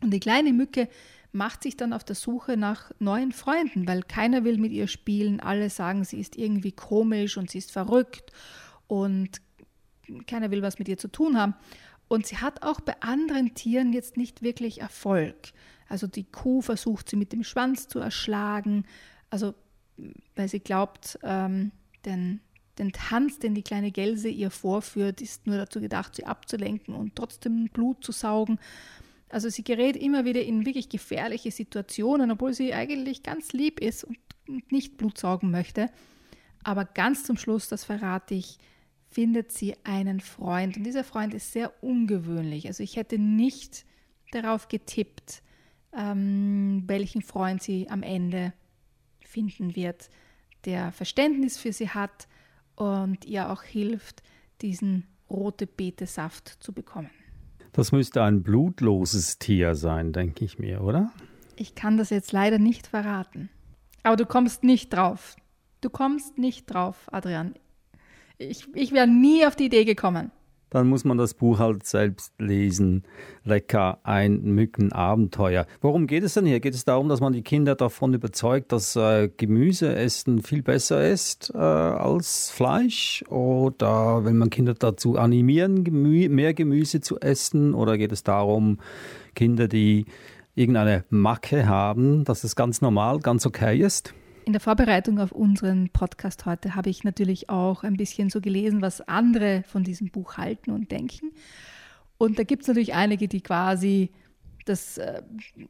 Und 0.00 0.12
die 0.12 0.20
kleine 0.20 0.52
Mücke 0.52 0.88
macht 1.32 1.62
sich 1.62 1.76
dann 1.76 1.92
auf 1.92 2.04
der 2.04 2.16
Suche 2.16 2.56
nach 2.56 2.90
neuen 2.98 3.32
Freunden, 3.32 3.86
weil 3.86 4.02
keiner 4.02 4.44
will 4.44 4.58
mit 4.58 4.72
ihr 4.72 4.88
spielen. 4.88 5.40
Alle 5.40 5.70
sagen, 5.70 6.04
sie 6.04 6.20
ist 6.20 6.36
irgendwie 6.36 6.72
komisch 6.72 7.36
und 7.36 7.50
sie 7.50 7.58
ist 7.58 7.70
verrückt 7.70 8.32
und 8.86 9.40
keiner 10.26 10.50
will 10.50 10.62
was 10.62 10.78
mit 10.78 10.88
ihr 10.88 10.98
zu 10.98 11.08
tun 11.08 11.36
haben. 11.36 11.54
Und 12.06 12.26
sie 12.26 12.38
hat 12.38 12.62
auch 12.62 12.80
bei 12.80 12.94
anderen 13.00 13.54
Tieren 13.54 13.92
jetzt 13.92 14.16
nicht 14.16 14.40
wirklich 14.40 14.80
Erfolg. 14.80 15.52
Also 15.88 16.06
die 16.06 16.24
Kuh 16.24 16.62
versucht 16.62 17.10
sie 17.10 17.16
mit 17.16 17.32
dem 17.32 17.44
Schwanz 17.44 17.88
zu 17.88 17.98
erschlagen. 17.98 18.84
Also 19.28 19.54
weil 20.36 20.48
sie 20.48 20.60
glaubt, 20.60 21.18
ähm, 21.22 21.72
den, 22.08 22.40
den 22.78 22.92
Tanz, 22.92 23.38
den 23.38 23.54
die 23.54 23.62
kleine 23.62 23.92
Gelse 23.92 24.28
ihr 24.28 24.50
vorführt, 24.50 25.20
ist 25.20 25.46
nur 25.46 25.56
dazu 25.56 25.80
gedacht, 25.80 26.16
sie 26.16 26.24
abzulenken 26.24 26.94
und 26.94 27.14
trotzdem 27.16 27.68
Blut 27.72 28.04
zu 28.04 28.12
saugen. 28.12 28.58
Also 29.28 29.48
sie 29.50 29.62
gerät 29.62 29.96
immer 29.96 30.24
wieder 30.24 30.42
in 30.42 30.64
wirklich 30.64 30.88
gefährliche 30.88 31.50
Situationen, 31.50 32.30
obwohl 32.30 32.54
sie 32.54 32.72
eigentlich 32.72 33.22
ganz 33.22 33.52
lieb 33.52 33.80
ist 33.80 34.04
und 34.04 34.18
nicht 34.70 34.96
Blut 34.96 35.18
saugen 35.18 35.50
möchte. 35.50 35.90
Aber 36.64 36.84
ganz 36.84 37.24
zum 37.24 37.36
Schluss, 37.36 37.68
das 37.68 37.84
verrate 37.84 38.34
ich, 38.34 38.58
findet 39.10 39.52
sie 39.52 39.74
einen 39.84 40.20
Freund. 40.20 40.76
Und 40.76 40.84
dieser 40.84 41.04
Freund 41.04 41.34
ist 41.34 41.52
sehr 41.52 41.72
ungewöhnlich. 41.82 42.66
Also 42.66 42.82
ich 42.82 42.96
hätte 42.96 43.18
nicht 43.18 43.84
darauf 44.32 44.68
getippt, 44.68 45.42
ähm, 45.96 46.84
welchen 46.86 47.22
Freund 47.22 47.62
sie 47.62 47.88
am 47.88 48.02
Ende 48.02 48.52
finden 49.24 49.76
wird, 49.76 50.10
der 50.68 50.92
Verständnis 50.92 51.56
für 51.56 51.72
sie 51.72 51.88
hat 51.88 52.28
und 52.76 53.24
ihr 53.24 53.50
auch 53.50 53.62
hilft, 53.62 54.22
diesen 54.60 55.06
rote 55.30 55.66
Beete-Saft 55.66 56.58
zu 56.60 56.74
bekommen. 56.74 57.08
Das 57.72 57.90
müsste 57.90 58.22
ein 58.22 58.42
blutloses 58.42 59.38
Tier 59.38 59.74
sein, 59.74 60.12
denke 60.12 60.44
ich 60.44 60.58
mir, 60.58 60.82
oder? 60.82 61.10
Ich 61.56 61.74
kann 61.74 61.96
das 61.96 62.10
jetzt 62.10 62.32
leider 62.32 62.58
nicht 62.58 62.86
verraten. 62.86 63.48
Aber 64.02 64.16
du 64.16 64.26
kommst 64.26 64.62
nicht 64.62 64.92
drauf. 64.92 65.36
Du 65.80 65.88
kommst 65.88 66.36
nicht 66.36 66.66
drauf, 66.66 67.06
Adrian. 67.12 67.54
Ich, 68.36 68.68
ich 68.74 68.92
wäre 68.92 69.08
nie 69.08 69.46
auf 69.46 69.56
die 69.56 69.66
Idee 69.66 69.86
gekommen. 69.86 70.30
Dann 70.70 70.88
muss 70.88 71.04
man 71.04 71.16
das 71.16 71.34
Buch 71.34 71.58
halt 71.58 71.86
selbst 71.86 72.32
lesen. 72.38 73.04
Lecker, 73.44 73.98
ein 74.02 74.42
Mückenabenteuer. 74.42 75.66
Worum 75.80 76.06
geht 76.06 76.22
es 76.22 76.34
denn 76.34 76.44
hier? 76.44 76.60
Geht 76.60 76.74
es 76.74 76.84
darum, 76.84 77.08
dass 77.08 77.20
man 77.20 77.32
die 77.32 77.42
Kinder 77.42 77.74
davon 77.74 78.12
überzeugt, 78.12 78.72
dass 78.72 78.94
äh, 78.96 79.30
Gemüseessen 79.34 80.42
viel 80.42 80.62
besser 80.62 81.08
ist 81.08 81.52
äh, 81.54 81.58
als 81.58 82.50
Fleisch? 82.50 83.24
Oder 83.28 84.24
will 84.24 84.34
man 84.34 84.50
Kinder 84.50 84.74
dazu 84.74 85.16
animieren, 85.16 85.84
Gemü 85.84 86.28
mehr 86.28 86.52
Gemüse 86.52 87.00
zu 87.00 87.18
essen? 87.20 87.72
Oder 87.72 87.96
geht 87.96 88.12
es 88.12 88.22
darum, 88.22 88.78
Kinder, 89.34 89.68
die 89.68 90.04
irgendeine 90.54 91.04
Macke 91.08 91.66
haben, 91.66 92.24
dass 92.24 92.44
es 92.44 92.56
ganz 92.56 92.80
normal, 92.80 93.20
ganz 93.20 93.46
okay 93.46 93.78
ist? 93.78 94.12
In 94.48 94.54
der 94.54 94.62
Vorbereitung 94.62 95.18
auf 95.18 95.30
unseren 95.30 95.90
Podcast 95.90 96.46
heute 96.46 96.74
habe 96.74 96.88
ich 96.88 97.04
natürlich 97.04 97.50
auch 97.50 97.84
ein 97.84 97.98
bisschen 97.98 98.30
so 98.30 98.40
gelesen, 98.40 98.80
was 98.80 99.02
andere 99.02 99.62
von 99.64 99.84
diesem 99.84 100.08
Buch 100.08 100.38
halten 100.38 100.70
und 100.70 100.90
denken. 100.90 101.32
Und 102.16 102.38
da 102.38 102.44
gibt 102.44 102.62
es 102.62 102.68
natürlich 102.68 102.94
einige, 102.94 103.28
die 103.28 103.42
quasi 103.42 104.10
das 104.64 104.96
äh, 104.96 105.20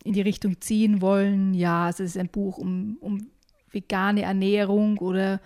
in 0.05 0.13
die 0.13 0.21
Richtung 0.21 0.61
ziehen 0.61 1.01
wollen. 1.01 1.55
Ja, 1.55 1.89
es 1.89 1.99
ist 1.99 2.17
ein 2.17 2.29
Buch 2.29 2.57
um, 2.57 2.99
um 3.01 3.27
vegane 3.73 4.23
Ernährung 4.23 4.99
oder 4.99 5.41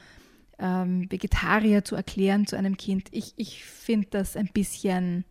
ähm, 0.58 1.10
Vegetarier 1.10 1.86
zu 1.86 1.96
erklären 1.96 2.46
zu 2.46 2.58
einem 2.58 2.76
Kind. 2.76 3.08
Ich, 3.12 3.32
ich 3.36 3.64
finde 3.64 4.08
das 4.10 4.36
ein 4.36 4.50
bisschen, 4.52 5.24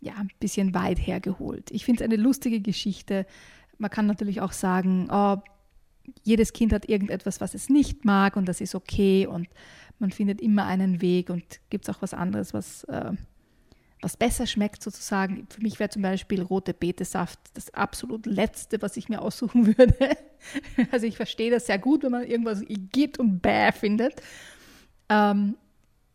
ja, 0.00 0.14
ein 0.14 0.30
bisschen 0.40 0.72
weit 0.72 0.96
hergeholt. 0.96 1.70
Ich 1.72 1.84
finde 1.84 2.02
es 2.02 2.10
eine 2.10 2.16
lustige 2.16 2.62
Geschichte. 2.62 3.26
Man 3.76 3.90
kann 3.90 4.06
natürlich 4.06 4.40
auch 4.40 4.52
sagen, 4.52 5.08
oh, 5.10 5.42
jedes 6.22 6.52
Kind 6.52 6.72
hat 6.72 6.88
irgendetwas, 6.88 7.40
was 7.40 7.54
es 7.54 7.68
nicht 7.68 8.04
mag 8.04 8.36
und 8.36 8.46
das 8.46 8.60
ist 8.60 8.74
okay 8.74 9.26
und 9.26 9.48
man 9.98 10.10
findet 10.10 10.40
immer 10.40 10.66
einen 10.66 11.00
Weg 11.00 11.30
und 11.30 11.60
gibt 11.70 11.88
es 11.88 11.94
auch 11.94 12.02
was 12.02 12.14
anderes, 12.14 12.52
was, 12.52 12.84
äh, 12.84 13.12
was 14.02 14.16
besser 14.16 14.46
schmeckt 14.46 14.82
sozusagen. 14.82 15.46
Für 15.48 15.62
mich 15.62 15.78
wäre 15.78 15.88
zum 15.88 16.02
Beispiel 16.02 16.42
rote 16.42 16.74
Betesaft 16.74 17.38
das 17.54 17.72
absolut 17.72 18.26
Letzte, 18.26 18.82
was 18.82 18.96
ich 18.96 19.08
mir 19.08 19.22
aussuchen 19.22 19.66
würde. 19.78 20.16
also 20.90 21.06
ich 21.06 21.16
verstehe 21.16 21.50
das 21.50 21.66
sehr 21.66 21.78
gut, 21.78 22.02
wenn 22.02 22.12
man 22.12 22.24
irgendwas 22.24 22.62
gibt 22.68 23.18
und 23.18 23.40
bäh 23.40 23.72
findet. 23.72 24.20
Ähm, 25.08 25.56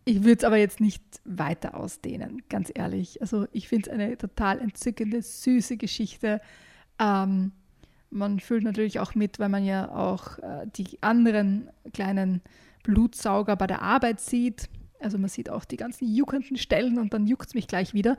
ich 0.05 0.23
würde 0.23 0.39
es 0.39 0.43
aber 0.43 0.57
jetzt 0.57 0.79
nicht 0.79 1.03
weiter 1.25 1.75
ausdehnen, 1.75 2.41
ganz 2.49 2.71
ehrlich. 2.73 3.21
Also 3.21 3.47
ich 3.51 3.67
finde 3.67 3.89
es 3.89 3.93
eine 3.93 4.17
total 4.17 4.59
entzückende, 4.59 5.21
süße 5.21 5.77
Geschichte. 5.77 6.41
Ähm, 6.99 7.51
man 8.11 8.39
fühlt 8.39 8.63
natürlich 8.63 8.99
auch 8.99 9.15
mit, 9.15 9.39
weil 9.39 9.49
man 9.49 9.65
ja 9.65 9.89
auch 9.89 10.37
äh, 10.39 10.67
die 10.75 11.01
anderen 11.01 11.69
kleinen 11.93 12.41
Blutsauger 12.83 13.55
bei 13.55 13.67
der 13.67 13.81
Arbeit 13.81 14.19
sieht. 14.19 14.69
Also 14.99 15.17
man 15.17 15.29
sieht 15.29 15.49
auch 15.49 15.65
die 15.65 15.77
ganzen 15.77 16.13
juckenden 16.13 16.57
Stellen 16.57 16.99
und 16.99 17.13
dann 17.13 17.25
juckt 17.25 17.47
es 17.47 17.53
mich 17.53 17.67
gleich 17.67 17.93
wieder. 17.93 18.17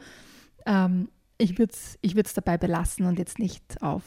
Ähm, 0.66 1.08
ich 1.38 1.58
würde 1.58 1.72
es 1.72 1.98
ich 2.00 2.14
dabei 2.14 2.58
belassen 2.58 3.06
und 3.06 3.18
jetzt 3.18 3.38
nicht 3.38 3.82
auf, 3.82 4.02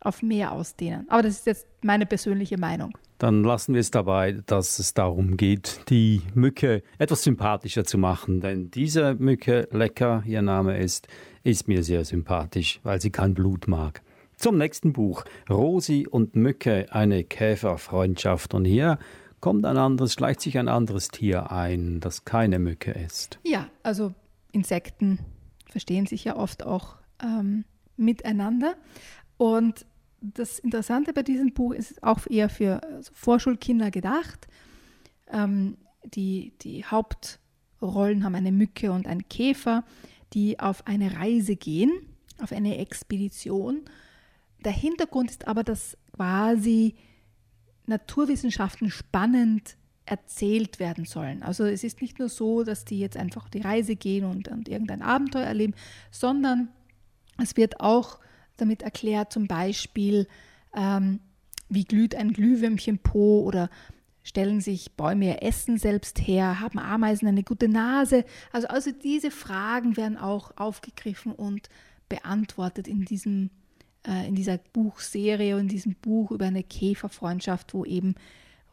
auf 0.00 0.22
mehr 0.22 0.52
ausdehnen. 0.52 1.08
Aber 1.08 1.22
das 1.22 1.34
ist 1.34 1.46
jetzt 1.46 1.66
meine 1.82 2.06
persönliche 2.06 2.58
Meinung. 2.58 2.96
Dann 3.18 3.42
lassen 3.42 3.74
wir 3.74 3.80
es 3.80 3.90
dabei, 3.90 4.32
dass 4.46 4.78
es 4.78 4.94
darum 4.94 5.36
geht, 5.36 5.80
die 5.88 6.22
Mücke 6.34 6.82
etwas 6.98 7.24
sympathischer 7.24 7.84
zu 7.84 7.98
machen. 7.98 8.40
Denn 8.40 8.70
diese 8.70 9.14
Mücke, 9.14 9.68
lecker, 9.72 10.22
ihr 10.24 10.42
Name 10.42 10.78
ist, 10.78 11.08
ist 11.42 11.66
mir 11.66 11.82
sehr 11.82 12.04
sympathisch, 12.04 12.78
weil 12.84 13.00
sie 13.00 13.10
kein 13.10 13.34
Blut 13.34 13.66
mag. 13.66 14.02
Zum 14.38 14.56
nächsten 14.56 14.92
Buch. 14.92 15.24
Rosi 15.50 16.06
und 16.08 16.36
Mücke, 16.36 16.86
eine 16.90 17.24
Käferfreundschaft. 17.24 18.54
Und 18.54 18.66
hier 18.66 19.00
kommt 19.40 19.66
ein 19.66 19.76
anderes, 19.76 20.12
schleicht 20.12 20.40
sich 20.40 20.56
ein 20.58 20.68
anderes 20.68 21.08
Tier 21.08 21.50
ein, 21.50 21.98
das 21.98 22.24
keine 22.24 22.60
Mücke 22.60 22.92
ist. 22.92 23.40
Ja, 23.42 23.66
also 23.82 24.14
Insekten 24.52 25.18
verstehen 25.68 26.06
sich 26.06 26.22
ja 26.22 26.36
oft 26.36 26.62
auch 26.62 26.98
ähm, 27.20 27.64
miteinander. 27.96 28.76
Und 29.38 29.84
das 30.20 30.60
Interessante 30.60 31.12
bei 31.12 31.24
diesem 31.24 31.52
Buch 31.52 31.72
ist 31.72 32.00
auch 32.04 32.24
eher 32.30 32.48
für 32.48 32.80
also 32.84 33.10
Vorschulkinder 33.14 33.90
gedacht. 33.90 34.46
Ähm, 35.32 35.78
die, 36.04 36.52
die 36.62 36.84
Hauptrollen 36.84 38.22
haben 38.22 38.36
eine 38.36 38.52
Mücke 38.52 38.92
und 38.92 39.08
einen 39.08 39.28
Käfer, 39.28 39.82
die 40.32 40.60
auf 40.60 40.86
eine 40.86 41.16
Reise 41.16 41.56
gehen, 41.56 41.90
auf 42.40 42.52
eine 42.52 42.78
Expedition 42.78 43.80
der 44.64 44.72
Hintergrund 44.72 45.30
ist 45.30 45.46
aber, 45.46 45.64
dass 45.64 45.96
quasi 46.14 46.94
Naturwissenschaften 47.86 48.90
spannend 48.90 49.76
erzählt 50.04 50.78
werden 50.78 51.04
sollen. 51.04 51.42
Also 51.42 51.64
es 51.64 51.84
ist 51.84 52.00
nicht 52.00 52.18
nur 52.18 52.28
so, 52.28 52.64
dass 52.64 52.84
die 52.84 52.98
jetzt 52.98 53.16
einfach 53.16 53.44
auf 53.44 53.50
die 53.50 53.60
Reise 53.60 53.94
gehen 53.94 54.24
und, 54.24 54.48
und 54.48 54.68
irgendein 54.68 55.02
Abenteuer 55.02 55.44
erleben, 55.44 55.74
sondern 56.10 56.68
es 57.40 57.56
wird 57.56 57.80
auch 57.80 58.18
damit 58.56 58.82
erklärt, 58.82 59.32
zum 59.32 59.46
Beispiel, 59.46 60.26
ähm, 60.74 61.20
wie 61.68 61.84
glüht 61.84 62.14
ein 62.14 62.32
Glühwürmchen 62.32 62.98
Po 62.98 63.42
oder 63.44 63.70
stellen 64.22 64.60
sich 64.60 64.92
Bäume 64.96 65.26
ihr 65.26 65.42
Essen 65.42 65.78
selbst 65.78 66.26
her, 66.26 66.60
haben 66.60 66.78
Ameisen 66.78 67.28
eine 67.28 67.42
gute 67.42 67.68
Nase. 67.68 68.24
Also, 68.52 68.68
also 68.68 68.90
diese 68.90 69.30
Fragen 69.30 69.96
werden 69.96 70.18
auch 70.18 70.52
aufgegriffen 70.56 71.32
und 71.32 71.68
beantwortet 72.08 72.88
in 72.88 73.04
diesem 73.04 73.50
in 74.08 74.34
dieser 74.34 74.58
Buchserie 74.58 75.54
und 75.54 75.62
in 75.62 75.68
diesem 75.68 75.94
Buch 75.94 76.30
über 76.30 76.46
eine 76.46 76.62
Käferfreundschaft, 76.62 77.74
wo 77.74 77.84
eben 77.84 78.14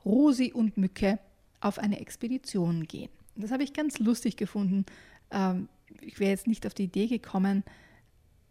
Rosi 0.06 0.52
und 0.54 0.78
Mücke 0.78 1.20
auf 1.62 1.80
eine 1.80 2.00
Expedition 2.00 2.84
gehen. 2.84 3.10
Das 3.36 3.52
habe 3.52 3.64
ich 3.64 3.74
ganz 3.74 4.00
lustig 4.00 4.38
gefunden. 4.38 4.86
Ähm, 5.32 5.68
ich 6.02 6.20
wäre 6.20 6.32
jetzt 6.32 6.48
nicht 6.48 6.66
auf 6.66 6.74
die 6.74 6.84
Idee 6.84 7.08
gekommen, 7.08 7.64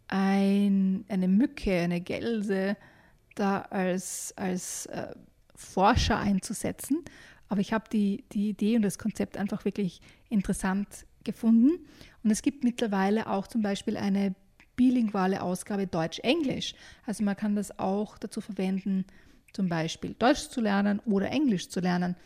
ein, 0.08 1.04
eine 1.08 1.28
Mücke, 1.28 1.80
eine 1.80 2.00
Gelse 2.00 2.76
da 3.34 3.62
als, 3.62 4.34
als 4.36 4.86
äh, 4.86 5.14
Forscher 5.54 6.18
einzusetzen. 6.18 7.02
Aber 7.48 7.60
ich 7.60 7.72
habe 7.72 7.84
die, 7.90 8.24
die 8.32 8.50
Idee 8.50 8.76
und 8.76 8.82
das 8.82 8.98
Konzept 8.98 9.36
einfach 9.36 9.64
wirklich 9.64 10.00
interessant 10.28 11.06
gefunden. 11.24 11.86
Und 12.22 12.30
es 12.30 12.42
gibt 12.42 12.64
mittlerweile 12.64 13.30
auch 13.30 13.46
zum 13.46 13.62
Beispiel 13.62 13.96
eine 13.96 14.34
bilinguale 14.76 15.42
Ausgabe 15.42 15.86
Deutsch-Englisch. 15.86 16.74
Also 17.06 17.24
man 17.24 17.36
kann 17.36 17.56
das 17.56 17.78
auch 17.78 18.18
dazu 18.18 18.40
verwenden, 18.40 19.04
zum 19.52 19.68
Beispiel 19.68 20.14
Deutsch 20.18 20.48
zu 20.48 20.60
lernen 20.60 21.00
oder 21.06 21.30
Englisch 21.30 21.68
zu 21.68 21.80
lernen, 21.80 22.16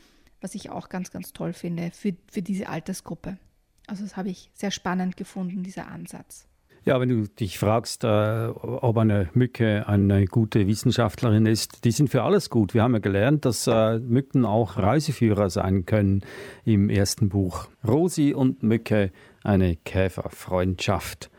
was 0.41 0.55
ich 0.55 0.71
auch 0.71 0.89
ganz, 0.89 1.11
ganz 1.11 1.33
toll 1.33 1.53
finde 1.53 1.91
für, 1.93 2.15
für 2.31 2.43
diese 2.43 2.69
Altersgruppe. 2.69 3.39
Also 3.87 4.03
das 4.03 4.17
habe 4.17 4.31
ich 4.31 4.51
sehr 4.55 4.71
spannend 4.71 5.17
gefunden, 5.17 5.63
dieser 5.63 5.89
Ansatz. 5.89 6.49
Ja, 6.85 7.01
wenn 7.01 7.09
du 7.11 7.29
dich 7.29 7.59
fragst, 7.59 8.05
äh, 8.05 8.49
ob 8.49 8.97
eine 8.97 9.29
Mücke 9.35 9.87
eine 9.87 10.25
gute 10.27 10.67
Wissenschaftlerin 10.67 11.45
ist, 11.45 11.85
die 11.85 11.91
sind 11.91 12.09
für 12.09 12.23
alles 12.23 12.49
gut. 12.49 12.73
Wir 12.73 12.83
haben 12.83 12.95
ja 12.95 13.01
gelernt, 13.01 13.45
dass 13.45 13.67
äh, 13.67 13.99
Mücken 13.99 14.47
auch 14.47 14.79
Reiseführer 14.79 15.51
sein 15.51 15.85
können 15.85 16.23
im 16.65 16.89
ersten 16.89 17.29
Buch. 17.29 17.69
Rosi 17.87 18.33
und 18.33 18.63
Mücke, 18.63 19.13
eine 19.43 19.77
Käferfreundschaft. 19.77 21.31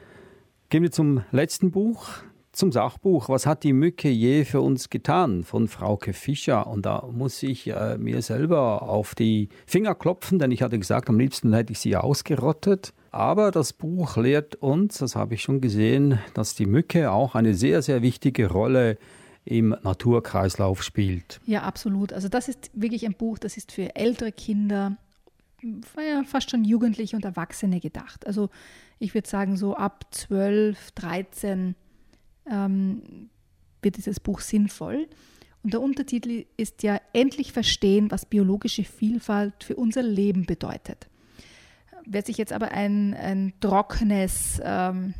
Gehen 0.71 0.83
wir 0.83 0.91
zum 0.91 1.23
letzten 1.31 1.71
Buch, 1.71 2.09
zum 2.51 2.71
Sachbuch. 2.71 3.27
Was 3.27 3.47
hat 3.47 3.63
die 3.63 3.73
Mücke 3.73 4.07
je 4.07 4.45
für 4.45 4.61
uns 4.61 4.91
getan? 4.91 5.43
Von 5.43 5.67
Frauke 5.67 6.13
Fischer. 6.13 6.67
Und 6.67 6.85
da 6.85 7.07
muss 7.11 7.41
ich 7.41 7.65
äh, 7.65 7.97
mir 7.97 8.21
selber 8.21 8.83
auf 8.83 9.15
die 9.15 9.49
Finger 9.65 9.95
klopfen, 9.95 10.37
denn 10.37 10.51
ich 10.51 10.61
hatte 10.61 10.77
gesagt, 10.77 11.09
am 11.09 11.17
liebsten 11.17 11.53
hätte 11.53 11.73
ich 11.73 11.79
sie 11.79 11.95
ausgerottet. 11.95 12.93
Aber 13.09 13.49
das 13.49 13.73
Buch 13.73 14.15
lehrt 14.17 14.57
uns, 14.57 14.99
das 14.99 15.15
habe 15.15 15.33
ich 15.33 15.41
schon 15.41 15.59
gesehen, 15.59 16.19
dass 16.35 16.53
die 16.53 16.67
Mücke 16.67 17.11
auch 17.11 17.33
eine 17.33 17.55
sehr, 17.55 17.81
sehr 17.81 18.03
wichtige 18.03 18.51
Rolle 18.51 18.99
im 19.45 19.75
Naturkreislauf 19.81 20.83
spielt. 20.83 21.41
Ja, 21.47 21.63
absolut. 21.63 22.13
Also 22.13 22.29
das 22.29 22.47
ist 22.47 22.69
wirklich 22.75 23.07
ein 23.07 23.15
Buch, 23.15 23.39
das 23.39 23.57
ist 23.57 23.71
für 23.71 23.95
ältere 23.95 24.31
Kinder, 24.31 24.97
ja, 25.61 26.23
fast 26.23 26.51
schon 26.51 26.63
Jugendliche 26.63 27.15
und 27.15 27.25
Erwachsene 27.25 27.79
gedacht. 27.79 28.25
Also 28.25 28.49
ich 28.99 29.13
würde 29.13 29.27
sagen, 29.27 29.57
so 29.57 29.75
ab 29.75 30.05
12, 30.11 30.91
13 30.91 31.75
ähm, 32.49 33.29
wird 33.81 33.97
dieses 33.97 34.19
Buch 34.19 34.39
sinnvoll. 34.39 35.07
Und 35.63 35.73
der 35.73 35.81
Untertitel 35.81 36.45
ist 36.57 36.83
ja 36.83 36.99
Endlich 37.13 37.51
verstehen, 37.51 38.11
was 38.11 38.25
biologische 38.25 38.83
Vielfalt 38.83 39.63
für 39.63 39.75
unser 39.75 40.03
Leben 40.03 40.45
bedeutet. 40.45 41.07
Wer 42.05 42.23
sich 42.23 42.37
jetzt 42.37 42.53
aber 42.53 42.71
ein, 42.71 43.13
ein 43.13 43.53
trockenes 43.59 44.61
ähm, 44.63 45.13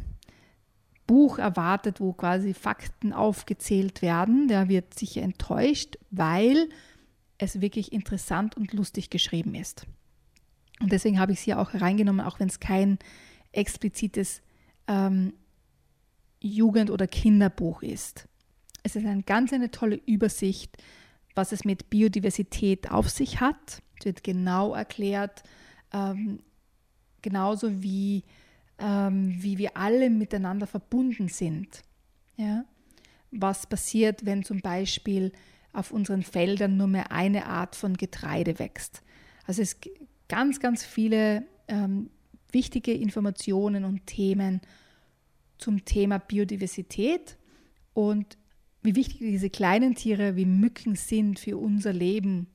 Buch 1.06 1.40
erwartet, 1.40 2.00
wo 2.00 2.14
quasi 2.14 2.54
Fakten 2.54 3.14
aufgezählt 3.14 4.02
werden, 4.02 4.48
der 4.48 4.70
wird 4.70 4.98
sicher 4.98 5.22
enttäuscht, 5.22 5.98
weil 6.12 6.70
es 7.38 7.62
wirklich 7.62 7.92
interessant 7.92 8.56
und 8.56 8.74
lustig 8.74 9.10
geschrieben 9.10 9.56
ist. 9.56 9.86
Und 10.80 10.92
deswegen 10.92 11.20
habe 11.20 11.32
ich 11.32 11.40
es 11.40 11.44
hier 11.44 11.60
auch 11.60 11.74
reingenommen, 11.74 12.26
auch 12.26 12.40
wenn 12.40 12.48
es 12.48 12.60
kein 12.60 13.00
explizites 13.52 14.42
ähm, 14.88 15.34
Jugend- 16.42 16.90
oder 16.90 17.08
Kinderbuch 17.08 17.84
ist. 17.84 18.28
Es 18.84 18.96
ist 18.96 19.06
eine 19.06 19.24
ganz 19.24 19.52
eine 19.52 19.72
tolle 19.72 20.00
Übersicht, 20.06 20.78
was 21.36 21.52
es 21.52 21.66
mit 21.66 21.90
Biodiversität 21.90 22.92
auf 22.92 23.10
sich 23.10 23.40
hat. 23.40 23.82
Es 24.00 24.06
wird 24.06 24.24
genau 24.24 24.74
erklärt, 24.74 25.44
ähm, 25.94 26.40
genauso 27.22 27.84
wie, 27.84 28.24
ähm, 28.78 29.36
wie 29.38 29.58
wir 29.58 29.76
alle 29.76 30.10
miteinander 30.10 30.68
verbunden 30.68 31.28
sind. 31.28 31.82
Ja? 32.38 32.64
Was 33.32 33.68
passiert, 33.68 34.26
wenn 34.26 34.44
zum 34.44 34.62
Beispiel 34.62 35.32
auf 35.74 35.92
unseren 35.92 36.24
Feldern 36.24 36.78
nur 36.78 36.88
mehr 36.88 37.12
eine 37.12 37.46
Art 37.46 37.76
von 37.76 37.96
Getreide 37.96 38.60
wächst? 38.60 39.04
Also 39.46 39.62
es 39.62 39.78
ganz, 40.30 40.60
ganz 40.60 40.86
viele 40.86 41.44
ähm, 41.68 42.10
wichtige 42.52 42.94
Informationen 42.94 43.84
und 43.84 44.06
Themen 44.06 44.62
zum 45.58 45.84
Thema 45.84 46.20
Biodiversität 46.20 47.38
und 47.94 48.38
wie 48.82 48.96
wichtig 48.96 49.20
diese 49.20 49.50
kleinen 49.50 49.96
Tiere 49.96 50.36
wie 50.36 50.46
Mücken 50.46 50.96
sind 50.96 51.40
für 51.40 51.58
unser 51.58 51.92
Leben. 51.92 52.48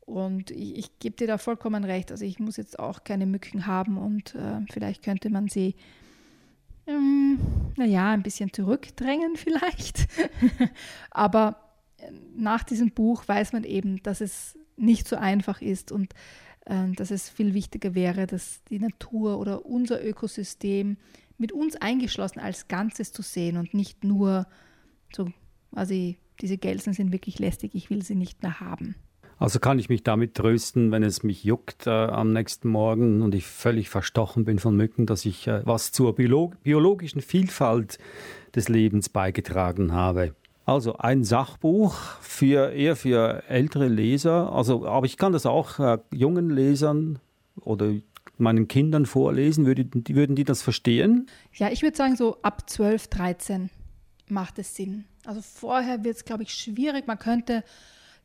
Und 0.00 0.50
ich, 0.50 0.76
ich 0.76 0.98
gebe 0.98 1.16
dir 1.16 1.28
da 1.28 1.38
vollkommen 1.38 1.84
recht. 1.84 2.10
Also 2.10 2.24
ich 2.24 2.40
muss 2.40 2.56
jetzt 2.56 2.78
auch 2.78 3.04
keine 3.04 3.26
Mücken 3.26 3.66
haben 3.66 3.96
und 3.96 4.34
äh, 4.34 4.60
vielleicht 4.72 5.04
könnte 5.04 5.30
man 5.30 5.46
sie, 5.46 5.76
ähm, 6.88 7.38
naja, 7.76 8.10
ein 8.10 8.24
bisschen 8.24 8.52
zurückdrängen 8.52 9.36
vielleicht. 9.36 10.08
Aber 11.10 11.60
äh, 11.98 12.10
nach 12.34 12.64
diesem 12.64 12.90
Buch 12.90 13.28
weiß 13.28 13.52
man 13.52 13.62
eben, 13.62 14.02
dass 14.02 14.20
es 14.20 14.58
nicht 14.76 15.06
so 15.06 15.16
einfach 15.16 15.60
ist 15.60 15.92
und 15.92 16.14
dass 16.96 17.10
es 17.10 17.28
viel 17.28 17.52
wichtiger 17.52 17.94
wäre, 17.94 18.26
dass 18.26 18.62
die 18.70 18.78
Natur 18.78 19.38
oder 19.38 19.66
unser 19.66 20.04
Ökosystem 20.04 20.96
mit 21.36 21.52
uns 21.52 21.74
eingeschlossen 21.76 22.38
als 22.38 22.68
Ganzes 22.68 23.12
zu 23.12 23.22
sehen 23.22 23.56
und 23.56 23.74
nicht 23.74 24.04
nur 24.04 24.46
so 25.12 25.32
also 25.72 25.94
diese 26.40 26.58
Gelsen 26.58 26.92
sind 26.92 27.12
wirklich 27.12 27.38
lästig, 27.38 27.74
ich 27.74 27.90
will 27.90 28.02
sie 28.02 28.14
nicht 28.14 28.42
mehr 28.42 28.60
haben. 28.60 28.94
Also 29.38 29.58
kann 29.58 29.78
ich 29.78 29.88
mich 29.88 30.02
damit 30.02 30.34
trösten, 30.34 30.90
wenn 30.90 31.02
es 31.02 31.22
mich 31.22 31.44
juckt 31.44 31.86
äh, 31.86 31.90
am 31.90 32.32
nächsten 32.32 32.68
Morgen 32.68 33.22
und 33.22 33.34
ich 33.34 33.46
völlig 33.46 33.88
verstochen 33.88 34.44
bin 34.44 34.58
von 34.58 34.76
Mücken, 34.76 35.06
dass 35.06 35.24
ich 35.24 35.46
äh, 35.46 35.62
was 35.64 35.92
zur 35.92 36.14
biolog 36.14 36.62
biologischen 36.62 37.22
Vielfalt 37.22 37.98
des 38.54 38.68
Lebens 38.68 39.08
beigetragen 39.08 39.92
habe. 39.92 40.34
Also 40.70 40.98
ein 40.98 41.24
Sachbuch 41.24 41.96
für 42.20 42.70
eher 42.70 42.94
für 42.94 43.42
ältere 43.48 43.88
Leser, 43.88 44.52
also 44.52 44.86
aber 44.86 45.04
ich 45.04 45.16
kann 45.16 45.32
das 45.32 45.44
auch 45.44 45.80
äh, 45.80 45.98
jungen 46.12 46.48
Lesern 46.48 47.18
oder 47.60 47.92
meinen 48.38 48.68
Kindern 48.68 49.04
vorlesen, 49.04 49.66
würden 49.66 50.04
die, 50.04 50.14
würden 50.14 50.36
die 50.36 50.44
das 50.44 50.62
verstehen? 50.62 51.28
Ja, 51.54 51.72
ich 51.72 51.82
würde 51.82 51.96
sagen 51.96 52.14
so 52.14 52.40
ab 52.42 52.70
12, 52.70 53.08
13 53.08 53.70
macht 54.28 54.60
es 54.60 54.76
Sinn. 54.76 55.06
Also 55.24 55.40
vorher 55.42 56.04
wird 56.04 56.14
es, 56.14 56.24
glaube 56.24 56.44
ich, 56.44 56.54
schwierig. 56.54 57.08
Man 57.08 57.18
könnte 57.18 57.64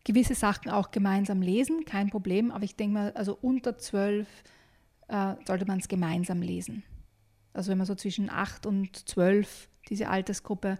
gewisse 0.04 0.36
Sachen 0.36 0.69
auch 0.69 0.91
gemeinsam 0.91 1.41
lesen, 1.41 1.84
kein 1.84 2.12
Problem. 2.12 2.52
Aber 2.52 2.63
ich 2.63 2.76
denke 2.76 2.93
mal, 2.93 3.12
also 3.13 3.36
unter 3.41 3.80
zwölf 3.80 4.28
äh, 5.08 5.34
sollte 5.48 5.65
man 5.65 5.80
es 5.80 5.88
gemeinsam 5.88 6.43
lesen. 6.43 6.84
Also 7.54 7.72
wenn 7.72 7.80
man 7.80 7.88
so 7.88 7.96
zwischen 7.96 8.30
acht 8.30 8.67
und 8.67 9.10
zwölf, 9.10 9.67
diese 9.89 10.10
Altersgruppe, 10.10 10.78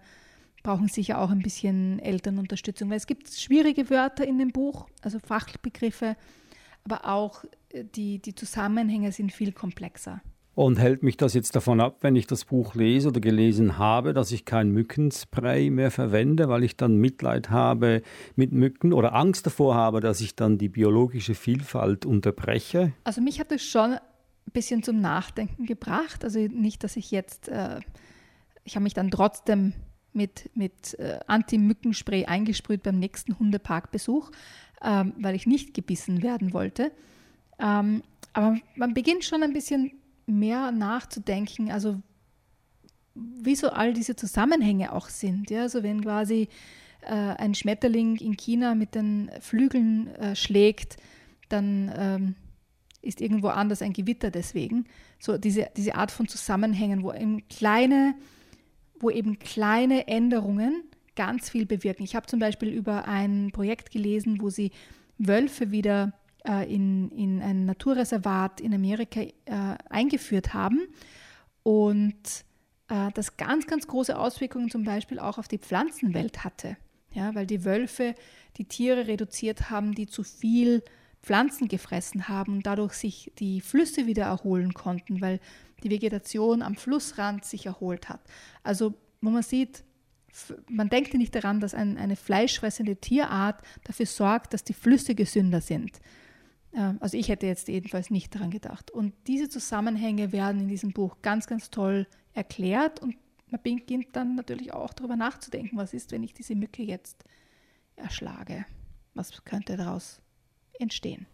brauchen 0.66 0.88
sicher 0.88 1.20
auch 1.20 1.30
ein 1.30 1.42
bisschen 1.42 2.00
Elternunterstützung, 2.00 2.90
weil 2.90 2.96
es 2.96 3.06
gibt 3.06 3.28
schwierige 3.30 3.88
Wörter 3.88 4.26
in 4.26 4.38
dem 4.38 4.50
Buch, 4.50 4.88
also 5.00 5.20
Fachbegriffe, 5.20 6.16
aber 6.84 7.08
auch 7.08 7.44
äh, 7.70 7.84
die, 7.84 8.18
die 8.18 8.34
Zusammenhänge 8.34 9.12
sind 9.12 9.30
viel 9.30 9.52
komplexer. 9.52 10.20
Und 10.56 10.80
hält 10.80 11.04
mich 11.04 11.18
das 11.18 11.34
jetzt 11.34 11.54
davon 11.54 11.80
ab, 11.80 11.98
wenn 12.00 12.16
ich 12.16 12.26
das 12.26 12.46
Buch 12.46 12.74
lese 12.74 13.08
oder 13.08 13.20
gelesen 13.20 13.78
habe, 13.78 14.12
dass 14.12 14.32
ich 14.32 14.44
kein 14.44 14.70
Mückenspray 14.70 15.70
mehr 15.70 15.90
verwende, 15.92 16.48
weil 16.48 16.64
ich 16.64 16.76
dann 16.76 16.96
Mitleid 16.96 17.50
habe 17.50 18.02
mit 18.34 18.52
Mücken 18.52 18.92
oder 18.92 19.14
Angst 19.14 19.46
davor 19.46 19.74
habe, 19.76 20.00
dass 20.00 20.20
ich 20.20 20.34
dann 20.34 20.58
die 20.58 20.70
biologische 20.70 21.34
Vielfalt 21.34 22.06
unterbreche? 22.06 22.92
Also 23.04 23.20
mich 23.20 23.38
hat 23.38 23.52
es 23.52 23.62
schon 23.62 23.92
ein 23.92 24.00
bisschen 24.52 24.82
zum 24.82 25.00
Nachdenken 25.00 25.66
gebracht. 25.66 26.24
Also 26.24 26.40
nicht, 26.40 26.82
dass 26.82 26.96
ich 26.96 27.10
jetzt, 27.10 27.48
äh, 27.48 27.80
ich 28.64 28.74
habe 28.76 28.82
mich 28.82 28.94
dann 28.94 29.10
trotzdem 29.10 29.74
mit, 30.16 30.50
mit 30.54 30.98
äh, 30.98 31.20
Anti-Mückenspray 31.26 32.24
eingesprüht 32.26 32.82
beim 32.82 32.98
nächsten 32.98 33.38
Hundeparkbesuch, 33.38 34.30
ähm, 34.82 35.12
weil 35.18 35.34
ich 35.34 35.46
nicht 35.46 35.74
gebissen 35.74 36.22
werden 36.22 36.52
wollte. 36.52 36.90
Ähm, 37.58 38.02
aber 38.32 38.58
man 38.74 38.94
beginnt 38.94 39.24
schon 39.24 39.42
ein 39.42 39.52
bisschen 39.52 39.92
mehr 40.26 40.72
nachzudenken, 40.72 41.70
also 41.70 42.00
wieso 43.14 43.70
all 43.70 43.94
diese 43.94 44.16
Zusammenhänge 44.16 44.92
auch 44.92 45.08
sind. 45.08 45.50
Ja? 45.50 45.62
Also 45.62 45.82
wenn 45.82 46.02
quasi 46.02 46.48
äh, 47.02 47.12
ein 47.12 47.54
Schmetterling 47.54 48.16
in 48.16 48.36
China 48.36 48.74
mit 48.74 48.94
den 48.94 49.30
Flügeln 49.40 50.08
äh, 50.16 50.36
schlägt, 50.36 50.96
dann 51.48 51.92
ähm, 51.96 52.34
ist 53.02 53.20
irgendwo 53.20 53.48
anders 53.48 53.82
ein 53.82 53.92
Gewitter 53.92 54.30
deswegen. 54.30 54.86
So 55.18 55.38
diese, 55.38 55.68
diese 55.76 55.94
Art 55.94 56.10
von 56.10 56.28
Zusammenhängen, 56.28 57.02
wo 57.02 57.12
eben 57.12 57.46
kleine, 57.48 58.14
wo 59.00 59.10
eben 59.10 59.38
kleine 59.38 60.08
Änderungen 60.08 60.84
ganz 61.16 61.50
viel 61.50 61.66
bewirken. 61.66 62.04
Ich 62.04 62.14
habe 62.14 62.26
zum 62.26 62.38
Beispiel 62.38 62.68
über 62.68 63.06
ein 63.06 63.50
Projekt 63.52 63.90
gelesen, 63.90 64.40
wo 64.40 64.50
sie 64.50 64.70
Wölfe 65.18 65.70
wieder 65.70 66.12
äh, 66.46 66.72
in, 66.72 67.10
in 67.10 67.42
ein 67.42 67.64
Naturreservat 67.64 68.60
in 68.60 68.74
Amerika 68.74 69.20
äh, 69.20 69.32
eingeführt 69.88 70.54
haben 70.54 70.86
und 71.62 72.44
äh, 72.88 73.10
das 73.14 73.36
ganz, 73.36 73.66
ganz 73.66 73.86
große 73.86 74.16
Auswirkungen 74.16 74.70
zum 74.70 74.84
Beispiel 74.84 75.18
auch 75.18 75.38
auf 75.38 75.48
die 75.48 75.58
Pflanzenwelt 75.58 76.44
hatte. 76.44 76.76
Ja, 77.12 77.34
weil 77.34 77.46
die 77.46 77.64
Wölfe 77.64 78.14
die 78.58 78.66
Tiere 78.66 79.06
reduziert 79.06 79.70
haben, 79.70 79.94
die 79.94 80.06
zu 80.06 80.22
viel 80.22 80.82
Pflanzen 81.22 81.66
gefressen 81.66 82.28
haben 82.28 82.56
und 82.56 82.66
dadurch 82.66 82.92
sich 82.92 83.32
die 83.38 83.60
Flüsse 83.60 84.06
wieder 84.06 84.24
erholen 84.24 84.74
konnten, 84.74 85.20
weil 85.20 85.40
die 85.82 85.90
Vegetation 85.90 86.62
am 86.62 86.76
Flussrand 86.76 87.44
sich 87.44 87.66
erholt 87.66 88.08
hat. 88.08 88.20
Also, 88.62 88.94
wo 89.20 89.30
man 89.30 89.42
sieht, 89.42 89.84
man 90.68 90.88
denkt 90.88 91.12
ja 91.12 91.18
nicht 91.18 91.34
daran, 91.34 91.60
dass 91.60 91.74
ein, 91.74 91.96
eine 91.96 92.16
fleischfressende 92.16 92.96
Tierart 92.96 93.62
dafür 93.84 94.06
sorgt, 94.06 94.52
dass 94.52 94.64
die 94.64 94.74
Flüsse 94.74 95.14
gesünder 95.14 95.60
sind. 95.60 96.00
Also 97.00 97.16
ich 97.16 97.30
hätte 97.30 97.46
jetzt 97.46 97.68
jedenfalls 97.68 98.10
nicht 98.10 98.34
daran 98.34 98.50
gedacht. 98.50 98.90
Und 98.90 99.14
diese 99.26 99.48
Zusammenhänge 99.48 100.32
werden 100.32 100.60
in 100.60 100.68
diesem 100.68 100.92
Buch 100.92 101.16
ganz, 101.22 101.46
ganz 101.46 101.70
toll 101.70 102.06
erklärt 102.34 103.00
und 103.00 103.16
man 103.48 103.62
beginnt 103.62 104.08
dann 104.12 104.34
natürlich 104.34 104.74
auch 104.74 104.92
darüber 104.92 105.16
nachzudenken, 105.16 105.76
was 105.76 105.94
ist, 105.94 106.12
wenn 106.12 106.22
ich 106.22 106.34
diese 106.34 106.54
Mücke 106.54 106.82
jetzt 106.82 107.24
erschlage? 107.94 108.66
Was 109.14 109.44
könnte 109.44 109.76
daraus 109.76 110.20
entstehen? 110.78 111.26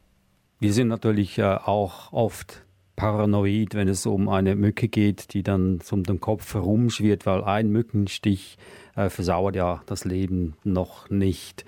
Wir 0.60 0.72
sind 0.72 0.88
natürlich 0.88 1.38
äh, 1.38 1.42
auch 1.42 2.12
oft 2.12 2.64
paranoid, 2.96 3.74
wenn 3.74 3.88
es 3.88 4.06
um 4.06 4.28
eine 4.28 4.54
Mücke 4.54 4.88
geht, 4.88 5.34
die 5.34 5.42
dann 5.42 5.80
um 5.90 6.02
den 6.02 6.20
Kopf 6.20 6.54
herumschwirrt, 6.54 7.26
weil 7.26 7.44
ein 7.44 7.70
Mückenstich 7.70 8.58
äh, 8.96 9.08
versauert 9.08 9.56
ja 9.56 9.82
das 9.86 10.04
Leben 10.04 10.54
noch 10.64 11.10
nicht. 11.10 11.64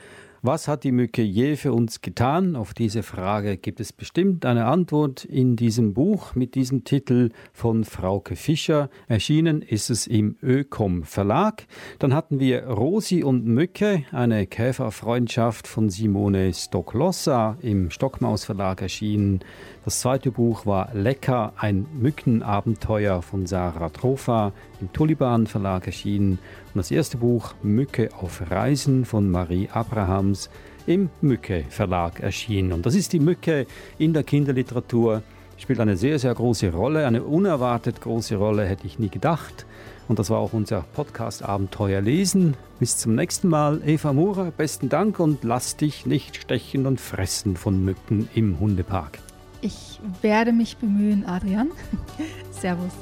Was 0.46 0.68
hat 0.68 0.84
die 0.84 0.92
Mücke 0.92 1.22
je 1.22 1.56
für 1.56 1.72
uns 1.72 2.02
getan? 2.02 2.54
Auf 2.54 2.74
diese 2.74 3.02
Frage 3.02 3.56
gibt 3.56 3.80
es 3.80 3.94
bestimmt 3.94 4.44
eine 4.44 4.66
Antwort 4.66 5.24
in 5.24 5.56
diesem 5.56 5.94
Buch 5.94 6.34
mit 6.34 6.54
diesem 6.54 6.84
Titel 6.84 7.30
von 7.54 7.84
Frauke 7.84 8.36
Fischer. 8.36 8.90
Erschienen 9.08 9.62
ist 9.62 9.88
es 9.88 10.06
im 10.06 10.36
Ökom 10.42 11.04
Verlag. 11.04 11.64
Dann 11.98 12.12
hatten 12.12 12.40
wir 12.40 12.66
Rosi 12.66 13.24
und 13.24 13.46
Mücke, 13.46 14.04
eine 14.12 14.46
Käferfreundschaft 14.46 15.66
von 15.66 15.88
Simone 15.88 16.52
Stocklossa 16.52 17.56
im 17.62 17.88
Stockmaus 17.88 18.44
Verlag 18.44 18.82
erschienen. 18.82 19.40
Das 19.86 20.00
zweite 20.00 20.30
Buch 20.30 20.66
war 20.66 20.92
Lecker, 20.92 21.54
ein 21.56 21.86
Mückenabenteuer 21.98 23.22
von 23.22 23.46
Sarah 23.46 23.88
Trofa 23.88 24.52
im 24.84 24.92
Tulipan 24.92 25.46
Verlag 25.46 25.86
erschienen. 25.86 26.38
Und 26.66 26.76
das 26.76 26.90
erste 26.90 27.16
Buch 27.16 27.54
Mücke 27.62 28.10
auf 28.20 28.42
Reisen 28.50 29.06
von 29.06 29.30
Marie 29.30 29.68
Abrahams 29.72 30.50
im 30.86 31.08
Mücke 31.22 31.64
Verlag 31.70 32.20
erschienen. 32.20 32.72
Und 32.72 32.84
das 32.84 32.94
ist 32.94 33.14
die 33.14 33.20
Mücke 33.20 33.66
in 33.96 34.12
der 34.12 34.24
Kinderliteratur. 34.24 35.22
Spielt 35.56 35.80
eine 35.80 35.96
sehr, 35.96 36.18
sehr 36.18 36.34
große 36.34 36.70
Rolle, 36.72 37.06
eine 37.06 37.22
unerwartet 37.22 38.02
große 38.02 38.36
Rolle, 38.36 38.66
hätte 38.66 38.86
ich 38.86 38.98
nie 38.98 39.08
gedacht. 39.08 39.64
Und 40.06 40.18
das 40.18 40.28
war 40.28 40.38
auch 40.38 40.52
unser 40.52 40.82
Podcast 40.94 41.42
Abenteuer 41.42 42.02
lesen. 42.02 42.54
Bis 42.78 42.98
zum 42.98 43.14
nächsten 43.14 43.48
Mal. 43.48 43.80
Eva 43.86 44.12
Murer, 44.12 44.50
besten 44.50 44.90
Dank 44.90 45.18
und 45.18 45.44
lass 45.44 45.76
dich 45.76 46.04
nicht 46.04 46.36
stechen 46.36 46.86
und 46.86 47.00
fressen 47.00 47.56
von 47.56 47.82
Mücken 47.82 48.28
im 48.34 48.60
Hundepark. 48.60 49.18
Ich 49.62 49.98
werde 50.20 50.52
mich 50.52 50.76
bemühen, 50.76 51.24
Adrian. 51.24 51.70
Servus. 52.50 52.92